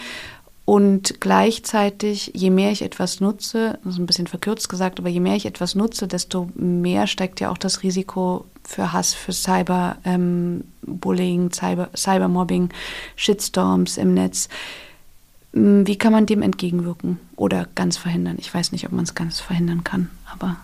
und 0.65 1.21
gleichzeitig, 1.21 2.31
je 2.33 2.49
mehr 2.49 2.71
ich 2.71 2.81
etwas 2.81 3.19
nutze, 3.19 3.77
das 3.83 3.93
ist 3.93 3.99
ein 3.99 4.07
bisschen 4.07 4.25
verkürzt 4.25 4.67
gesagt, 4.67 4.99
aber 4.99 5.09
je 5.09 5.19
mehr 5.19 5.35
ich 5.35 5.45
etwas 5.45 5.75
nutze, 5.75 6.07
desto 6.07 6.49
mehr 6.55 7.05
steigt 7.05 7.39
ja 7.39 7.51
auch 7.51 7.59
das 7.59 7.83
Risiko 7.83 8.45
für 8.63 8.91
Hass, 8.91 9.13
für 9.13 9.31
Cyberbullying, 9.31 11.43
ähm, 11.43 11.51
Cyber, 11.51 11.89
Cybermobbing, 11.95 12.69
Shitstorms 13.15 13.97
im 13.97 14.15
Netz. 14.15 14.49
Hm, 15.53 15.85
wie 15.85 15.97
kann 15.97 16.11
man 16.11 16.25
dem 16.25 16.41
entgegenwirken 16.41 17.19
oder 17.35 17.67
ganz 17.75 17.97
verhindern? 17.97 18.37
Ich 18.39 18.51
weiß 18.51 18.71
nicht, 18.71 18.87
ob 18.87 18.91
man 18.91 19.03
es 19.03 19.13
ganz 19.13 19.39
verhindern 19.39 19.83
kann, 19.83 20.09
aber 20.33 20.57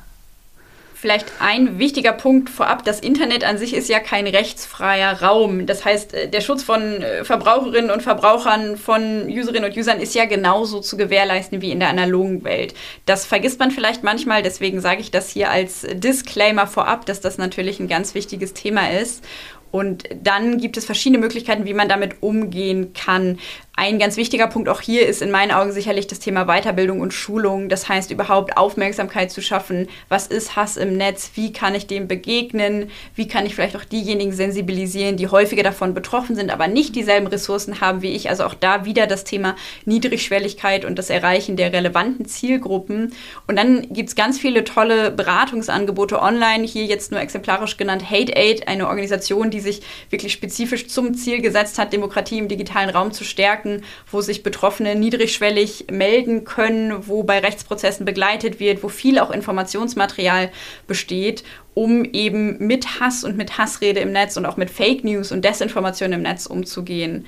Vielleicht 1.02 1.32
ein 1.40 1.80
wichtiger 1.80 2.14
Punkt 2.14 2.48
vorab, 2.48 2.86
das 2.86 3.00
Internet 3.00 3.44
an 3.44 3.58
sich 3.58 3.74
ist 3.74 3.90
ja 3.90 4.00
kein 4.00 4.28
rechtsfreier 4.28 5.24
Raum. 5.24 5.66
Das 5.66 5.84
heißt, 5.84 6.14
äh, 6.14 6.28
der 6.30 6.42
Schutz 6.42 6.62
von 6.62 7.02
äh, 7.02 7.26
Verbraucherinnen 7.26 7.90
und 7.90 8.04
Verbrauchern, 8.04 8.78
von 8.78 9.28
Userinnen 9.28 9.72
und 9.72 9.76
Usern 9.76 10.00
ist 10.00 10.14
ja 10.14 10.26
genauso 10.26 10.80
zu 10.80 10.98
gewährleisten 10.98 11.60
wie 11.60 11.72
in 11.72 11.80
der 11.80 11.90
analogen 11.90 12.44
Welt. 12.44 12.76
Das 13.08 13.26
vergisst 13.26 13.60
man 13.60 13.72
vielleicht 13.72 14.04
manchmal, 14.04 14.44
deswegen 14.44 14.80
sage 14.80 15.02
ich 15.02 15.10
das 15.10 15.32
hier 15.32 15.50
als 15.50 15.88
Disclaimer 15.92 16.68
vorab, 16.68 17.08
dass 17.08 17.20
das 17.20 17.40
natürlich 17.40 17.80
ein 17.80 17.88
ganz 17.88 18.14
wichtiges 18.14 18.54
Thema 18.54 18.92
ist. 18.92 19.24
Und 19.72 20.04
dann 20.22 20.60
gibt 20.60 20.78
es 20.78 20.86
verschiedene 20.86 21.18
Möglichkeiten, 21.18 21.66
wie 21.66 21.74
man 21.74 21.90
damit 21.90 22.22
umgehen 22.22 22.94
kann. 22.94 23.40
Ein 23.74 24.00
ganz 24.00 24.18
wichtiger 24.18 24.48
Punkt 24.48 24.68
auch 24.68 24.82
hier 24.82 25.08
ist 25.08 25.22
in 25.22 25.32
meinen 25.32 25.52
Augen 25.52 25.72
sicherlich 25.72 26.06
das 26.06 26.20
Thema 26.20 26.46
Weiterbildung 26.46 27.00
und 27.00 27.14
Schulung. 27.14 27.70
Das 27.70 27.88
heißt, 27.88 28.12
überhaupt 28.12 28.58
Aufmerksamkeit 28.58 29.32
zu 29.32 29.42
schaffen. 29.42 29.88
Was 30.10 30.28
ist 30.28 30.58
Hass 30.58 30.76
im 30.76 30.98
Netz? 30.98 31.32
Wie 31.36 31.54
kann 31.54 31.74
ich 31.74 31.88
dem 31.88 32.08
begegnen? 32.08 32.92
Wie 33.16 33.30
kann 33.30 33.46
ich 33.46 33.56
vielleicht 33.56 33.78
auch 33.78 33.86
diejenigen 33.86 34.34
sensibilisieren, 34.34 35.16
die 35.16 35.30
häufiger 35.30 35.64
davon 35.64 35.94
betroffen 35.94 36.36
sind, 36.36 36.52
aber 36.52 36.68
nicht 36.68 36.98
dieselben 36.98 37.28
Ressourcen 37.28 37.80
haben 37.80 38.02
wie 38.02 38.12
ich? 38.12 38.30
Also 38.30 38.44
auch 38.44 38.54
da 38.54 38.84
wieder 38.84 39.08
das 39.08 39.24
Thema 39.24 39.56
Niedrigschwelligkeit 39.86 40.84
und 40.84 41.00
das 41.00 41.10
Erreichen 41.10 41.56
der 41.56 41.72
relevanten 41.72 42.26
Zielgruppen. 42.26 43.14
Und 43.48 43.56
dann 43.56 43.88
gibt 43.94 44.10
es 44.10 44.16
ganz 44.16 44.38
viele 44.38 44.66
tolle 44.66 45.12
Beratungsangebote 45.12 46.22
online. 46.22 46.66
Hier 46.66 46.86
jetzt 46.86 47.12
nur 47.12 47.22
exemplarisch 47.22 47.78
genannt 47.78 48.12
Hate 48.12 48.36
Aid, 48.36 48.68
eine 48.68 48.90
Organisation, 48.90 49.50
die 49.50 49.62
sich 49.62 49.82
wirklich 50.10 50.34
spezifisch 50.34 50.88
zum 50.88 51.16
Ziel 51.16 51.42
gesetzt 51.42 51.80
hat, 51.80 51.94
Demokratie 51.94 52.38
im 52.38 52.50
digitalen 52.50 52.90
Raum 52.90 53.14
zu 53.14 53.24
stärken 53.24 53.61
Netzwerken, 53.62 53.84
wo 54.10 54.22
sich 54.22 54.44
Betroffene 54.44 54.96
niedrigschwellig 54.96 55.86
melden 55.92 56.44
können, 56.44 57.08
wo 57.08 57.24
bei 57.24 57.40
Rechtsprozessen 57.40 58.06
begleitet 58.06 58.60
wird, 58.60 58.84
wo 58.84 58.90
viel 58.90 59.20
auch 59.20 59.32
Informationsmaterial 59.32 60.52
besteht, 60.88 61.44
um 61.74 62.06
eben 62.06 62.66
mit 62.66 63.00
Hass 63.00 63.24
und 63.24 63.38
mit 63.38 63.58
Hassrede 63.58 64.00
im 64.00 64.12
Netz 64.12 64.38
und 64.38 64.46
auch 64.46 64.58
mit 64.58 64.70
Fake 64.70 65.04
News 65.04 65.32
und 65.32 65.46
Desinformation 65.46 66.14
im 66.14 66.22
Netz 66.22 66.46
umzugehen. 66.46 67.26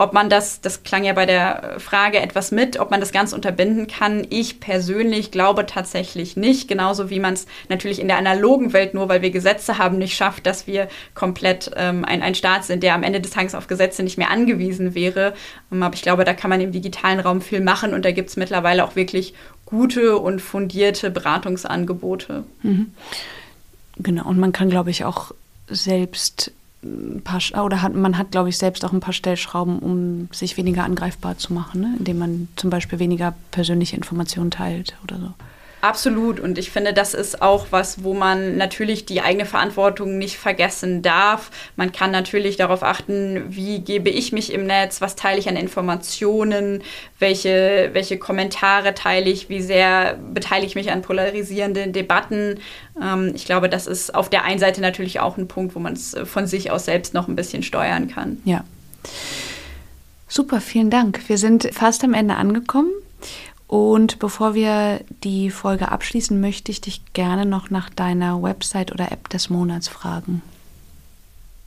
Ob 0.00 0.14
man 0.14 0.30
das, 0.30 0.62
das 0.62 0.82
klang 0.82 1.04
ja 1.04 1.12
bei 1.12 1.26
der 1.26 1.74
Frage 1.76 2.20
etwas 2.20 2.52
mit, 2.52 2.80
ob 2.80 2.90
man 2.90 3.00
das 3.00 3.12
ganz 3.12 3.34
unterbinden 3.34 3.86
kann. 3.86 4.26
Ich 4.30 4.58
persönlich 4.58 5.30
glaube 5.30 5.66
tatsächlich 5.66 6.38
nicht, 6.38 6.68
genauso 6.68 7.10
wie 7.10 7.20
man 7.20 7.34
es 7.34 7.44
natürlich 7.68 8.00
in 8.00 8.08
der 8.08 8.16
analogen 8.16 8.72
Welt 8.72 8.94
nur, 8.94 9.10
weil 9.10 9.20
wir 9.20 9.30
Gesetze 9.30 9.76
haben, 9.76 9.98
nicht 9.98 10.16
schafft, 10.16 10.46
dass 10.46 10.66
wir 10.66 10.88
komplett 11.14 11.72
ähm, 11.76 12.06
ein, 12.06 12.22
ein 12.22 12.34
Staat 12.34 12.64
sind, 12.64 12.82
der 12.82 12.94
am 12.94 13.02
Ende 13.02 13.20
des 13.20 13.32
Tages 13.32 13.54
auf 13.54 13.66
Gesetze 13.66 14.02
nicht 14.02 14.16
mehr 14.16 14.30
angewiesen 14.30 14.94
wäre. 14.94 15.34
Ähm, 15.70 15.82
aber 15.82 15.94
ich 15.94 16.00
glaube, 16.00 16.24
da 16.24 16.32
kann 16.32 16.48
man 16.48 16.62
im 16.62 16.72
digitalen 16.72 17.20
Raum 17.20 17.42
viel 17.42 17.60
machen 17.60 17.92
und 17.92 18.06
da 18.06 18.10
gibt 18.10 18.30
es 18.30 18.38
mittlerweile 18.38 18.86
auch 18.86 18.96
wirklich 18.96 19.34
gute 19.66 20.16
und 20.16 20.40
fundierte 20.40 21.10
Beratungsangebote. 21.10 22.44
Mhm. 22.62 22.94
Genau, 23.98 24.26
und 24.26 24.38
man 24.38 24.52
kann, 24.52 24.70
glaube 24.70 24.88
ich, 24.88 25.04
auch 25.04 25.32
selbst 25.68 26.52
ein 26.82 27.22
paar, 27.22 27.40
oder 27.62 27.82
hat, 27.82 27.94
man 27.94 28.16
hat, 28.16 28.30
glaube 28.30 28.48
ich, 28.48 28.58
selbst 28.58 28.84
auch 28.84 28.92
ein 28.92 29.00
paar 29.00 29.12
Stellschrauben, 29.12 29.78
um 29.78 30.28
sich 30.32 30.56
weniger 30.56 30.84
angreifbar 30.84 31.36
zu 31.36 31.52
machen, 31.52 31.80
ne? 31.82 31.94
indem 31.98 32.18
man 32.18 32.48
zum 32.56 32.70
Beispiel 32.70 32.98
weniger 32.98 33.34
persönliche 33.50 33.96
Informationen 33.96 34.50
teilt 34.50 34.96
oder 35.04 35.18
so. 35.18 35.34
Absolut. 35.80 36.40
Und 36.40 36.58
ich 36.58 36.70
finde, 36.70 36.92
das 36.92 37.14
ist 37.14 37.40
auch 37.40 37.68
was, 37.70 38.04
wo 38.04 38.12
man 38.12 38.58
natürlich 38.58 39.06
die 39.06 39.22
eigene 39.22 39.46
Verantwortung 39.46 40.18
nicht 40.18 40.36
vergessen 40.36 41.00
darf. 41.00 41.50
Man 41.76 41.90
kann 41.90 42.10
natürlich 42.10 42.56
darauf 42.56 42.82
achten, 42.82 43.44
wie 43.48 43.80
gebe 43.80 44.10
ich 44.10 44.32
mich 44.32 44.52
im 44.52 44.66
Netz, 44.66 45.00
was 45.00 45.16
teile 45.16 45.38
ich 45.38 45.48
an 45.48 45.56
Informationen, 45.56 46.82
welche, 47.18 47.90
welche 47.92 48.18
Kommentare 48.18 48.94
teile 48.94 49.30
ich, 49.30 49.48
wie 49.48 49.62
sehr 49.62 50.18
beteilige 50.34 50.66
ich 50.66 50.74
mich 50.74 50.90
an 50.90 51.00
polarisierenden 51.00 51.92
Debatten. 51.92 52.58
Ähm, 53.00 53.32
ich 53.34 53.46
glaube, 53.46 53.70
das 53.70 53.86
ist 53.86 54.14
auf 54.14 54.28
der 54.28 54.44
einen 54.44 54.58
Seite 54.58 54.82
natürlich 54.82 55.20
auch 55.20 55.38
ein 55.38 55.48
Punkt, 55.48 55.74
wo 55.74 55.78
man 55.78 55.94
es 55.94 56.14
von 56.24 56.46
sich 56.46 56.70
aus 56.70 56.84
selbst 56.84 57.14
noch 57.14 57.26
ein 57.26 57.36
bisschen 57.36 57.62
steuern 57.62 58.08
kann. 58.08 58.42
Ja. 58.44 58.64
Super, 60.28 60.60
vielen 60.60 60.90
Dank. 60.90 61.20
Wir 61.28 61.38
sind 61.38 61.70
fast 61.72 62.04
am 62.04 62.14
Ende 62.14 62.36
angekommen. 62.36 62.90
Und 63.70 64.18
bevor 64.18 64.54
wir 64.54 64.98
die 65.22 65.48
Folge 65.48 65.92
abschließen, 65.92 66.40
möchte 66.40 66.72
ich 66.72 66.80
dich 66.80 67.02
gerne 67.12 67.46
noch 67.46 67.70
nach 67.70 67.88
deiner 67.88 68.42
Website 68.42 68.90
oder 68.90 69.12
App 69.12 69.28
des 69.28 69.48
Monats 69.48 69.86
fragen. 69.86 70.42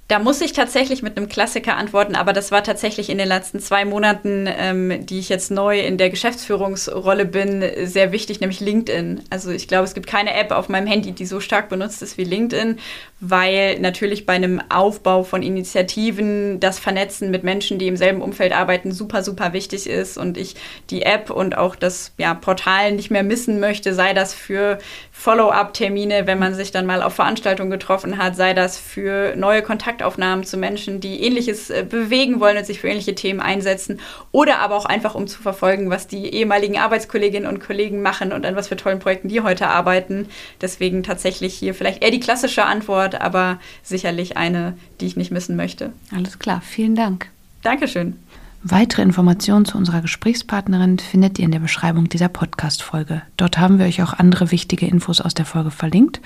Da 0.09 0.19
muss 0.19 0.41
ich 0.41 0.51
tatsächlich 0.51 1.01
mit 1.01 1.15
einem 1.15 1.29
Klassiker 1.29 1.77
antworten, 1.77 2.15
aber 2.15 2.33
das 2.33 2.51
war 2.51 2.61
tatsächlich 2.61 3.09
in 3.09 3.17
den 3.17 3.27
letzten 3.27 3.61
zwei 3.61 3.85
Monaten, 3.85 4.49
ähm, 4.49 5.05
die 5.05 5.17
ich 5.17 5.29
jetzt 5.29 5.49
neu 5.49 5.79
in 5.79 5.97
der 5.97 6.09
Geschäftsführungsrolle 6.09 7.25
bin, 7.25 7.63
sehr 7.85 8.11
wichtig, 8.11 8.41
nämlich 8.41 8.59
LinkedIn. 8.59 9.21
Also 9.29 9.51
ich 9.51 9.69
glaube, 9.69 9.85
es 9.85 9.93
gibt 9.93 10.05
keine 10.05 10.33
App 10.33 10.51
auf 10.51 10.67
meinem 10.67 10.87
Handy, 10.87 11.13
die 11.13 11.25
so 11.25 11.39
stark 11.39 11.69
benutzt 11.69 12.01
ist 12.01 12.17
wie 12.17 12.25
LinkedIn, 12.25 12.79
weil 13.21 13.79
natürlich 13.79 14.25
bei 14.25 14.33
einem 14.33 14.61
Aufbau 14.67 15.23
von 15.23 15.41
Initiativen 15.41 16.59
das 16.59 16.79
Vernetzen 16.79 17.31
mit 17.31 17.45
Menschen, 17.45 17.79
die 17.79 17.87
im 17.87 17.95
selben 17.95 18.21
Umfeld 18.21 18.51
arbeiten, 18.51 18.91
super, 18.91 19.23
super 19.23 19.53
wichtig 19.53 19.87
ist 19.87 20.17
und 20.17 20.37
ich 20.37 20.55
die 20.89 21.03
App 21.03 21.29
und 21.29 21.57
auch 21.57 21.77
das 21.77 22.11
ja, 22.17 22.33
Portal 22.33 22.91
nicht 22.91 23.09
mehr 23.09 23.23
missen 23.23 23.61
möchte, 23.61 23.93
sei 23.93 24.13
das 24.13 24.33
für 24.33 24.79
Follow-up-Termine, 25.13 26.27
wenn 26.27 26.39
man 26.39 26.53
sich 26.53 26.71
dann 26.71 26.85
mal 26.85 27.01
auf 27.01 27.13
Veranstaltungen 27.13 27.71
getroffen 27.71 28.17
hat, 28.17 28.35
sei 28.35 28.53
das 28.53 28.77
für 28.77 29.37
neue 29.37 29.61
Kontaktaufnahmen 29.93 30.43
zu 30.43 30.57
Menschen, 30.57 30.99
die 30.99 31.21
ähnliches 31.21 31.69
äh, 31.69 31.85
bewegen 31.87 32.39
wollen 32.39 32.57
und 32.57 32.65
sich 32.65 32.79
für 32.79 32.87
ähnliche 32.87 33.15
Themen 33.15 33.39
einsetzen 33.39 33.99
oder 34.31 34.59
aber 34.59 34.75
auch 34.75 34.85
einfach 34.85 35.15
um 35.15 35.27
zu 35.27 35.41
verfolgen, 35.41 35.89
was 35.89 36.07
die 36.07 36.33
ehemaligen 36.33 36.77
Arbeitskolleginnen 36.77 37.47
und 37.47 37.59
Kollegen 37.59 38.01
machen 38.01 38.31
und 38.31 38.45
an 38.45 38.55
was 38.55 38.67
für 38.67 38.75
tollen 38.75 38.99
Projekten 38.99 39.27
die 39.27 39.41
heute 39.41 39.67
arbeiten. 39.67 40.27
Deswegen 40.61 41.03
tatsächlich 41.03 41.53
hier 41.53 41.75
vielleicht 41.75 42.03
eher 42.03 42.11
die 42.11 42.19
klassische 42.19 42.65
Antwort, 42.65 43.21
aber 43.21 43.59
sicherlich 43.83 44.35
eine, 44.35 44.77
die 44.99 45.05
ich 45.05 45.15
nicht 45.15 45.31
missen 45.31 45.55
möchte. 45.55 45.93
Alles 46.15 46.39
klar, 46.39 46.61
vielen 46.65 46.95
Dank. 46.95 47.29
Dankeschön. 47.61 48.17
Weitere 48.65 49.01
Informationen 49.01 49.65
zu 49.65 49.77
unserer 49.77 49.99
Gesprächspartnerin 49.99 50.97
findet 50.97 51.37
ihr 51.37 51.43
in 51.43 51.51
der 51.51 51.59
Beschreibung 51.59 52.07
dieser 52.07 52.29
Podcast-Folge. 52.29 53.21
Dort 53.35 53.57
haben 53.57 53.77
wir 53.77 53.85
euch 53.85 54.01
auch 54.01 54.13
andere 54.13 54.51
wichtige 54.51 54.85
Infos 54.85 55.19
aus 55.19 55.33
der 55.33 55.43
Folge 55.43 55.69
verlinkt. 55.69 56.21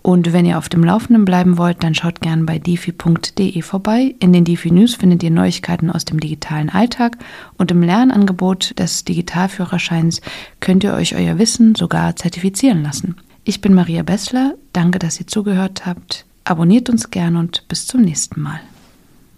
Und 0.00 0.32
wenn 0.32 0.46
ihr 0.46 0.56
auf 0.56 0.70
dem 0.70 0.82
Laufenden 0.82 1.26
bleiben 1.26 1.58
wollt, 1.58 1.82
dann 1.82 1.94
schaut 1.94 2.22
gerne 2.22 2.44
bei 2.44 2.58
defi.de 2.58 3.60
vorbei. 3.60 4.14
In 4.20 4.32
den 4.32 4.46
Defi 4.46 4.70
News 4.70 4.94
findet 4.94 5.22
ihr 5.22 5.30
Neuigkeiten 5.30 5.90
aus 5.90 6.06
dem 6.06 6.18
digitalen 6.18 6.70
Alltag 6.70 7.18
und 7.58 7.70
im 7.70 7.82
Lernangebot 7.82 8.78
des 8.78 9.04
Digitalführerscheins 9.04 10.22
könnt 10.60 10.82
ihr 10.82 10.94
euch 10.94 11.14
euer 11.14 11.38
Wissen 11.38 11.74
sogar 11.74 12.16
zertifizieren 12.16 12.84
lassen. 12.84 13.16
Ich 13.44 13.60
bin 13.60 13.74
Maria 13.74 14.02
Bessler, 14.02 14.54
danke, 14.72 14.98
dass 14.98 15.20
ihr 15.20 15.26
zugehört 15.26 15.84
habt. 15.84 16.24
Abonniert 16.44 16.88
uns 16.88 17.10
gern 17.10 17.36
und 17.36 17.68
bis 17.68 17.86
zum 17.86 18.00
nächsten 18.00 18.40
Mal. 18.40 18.60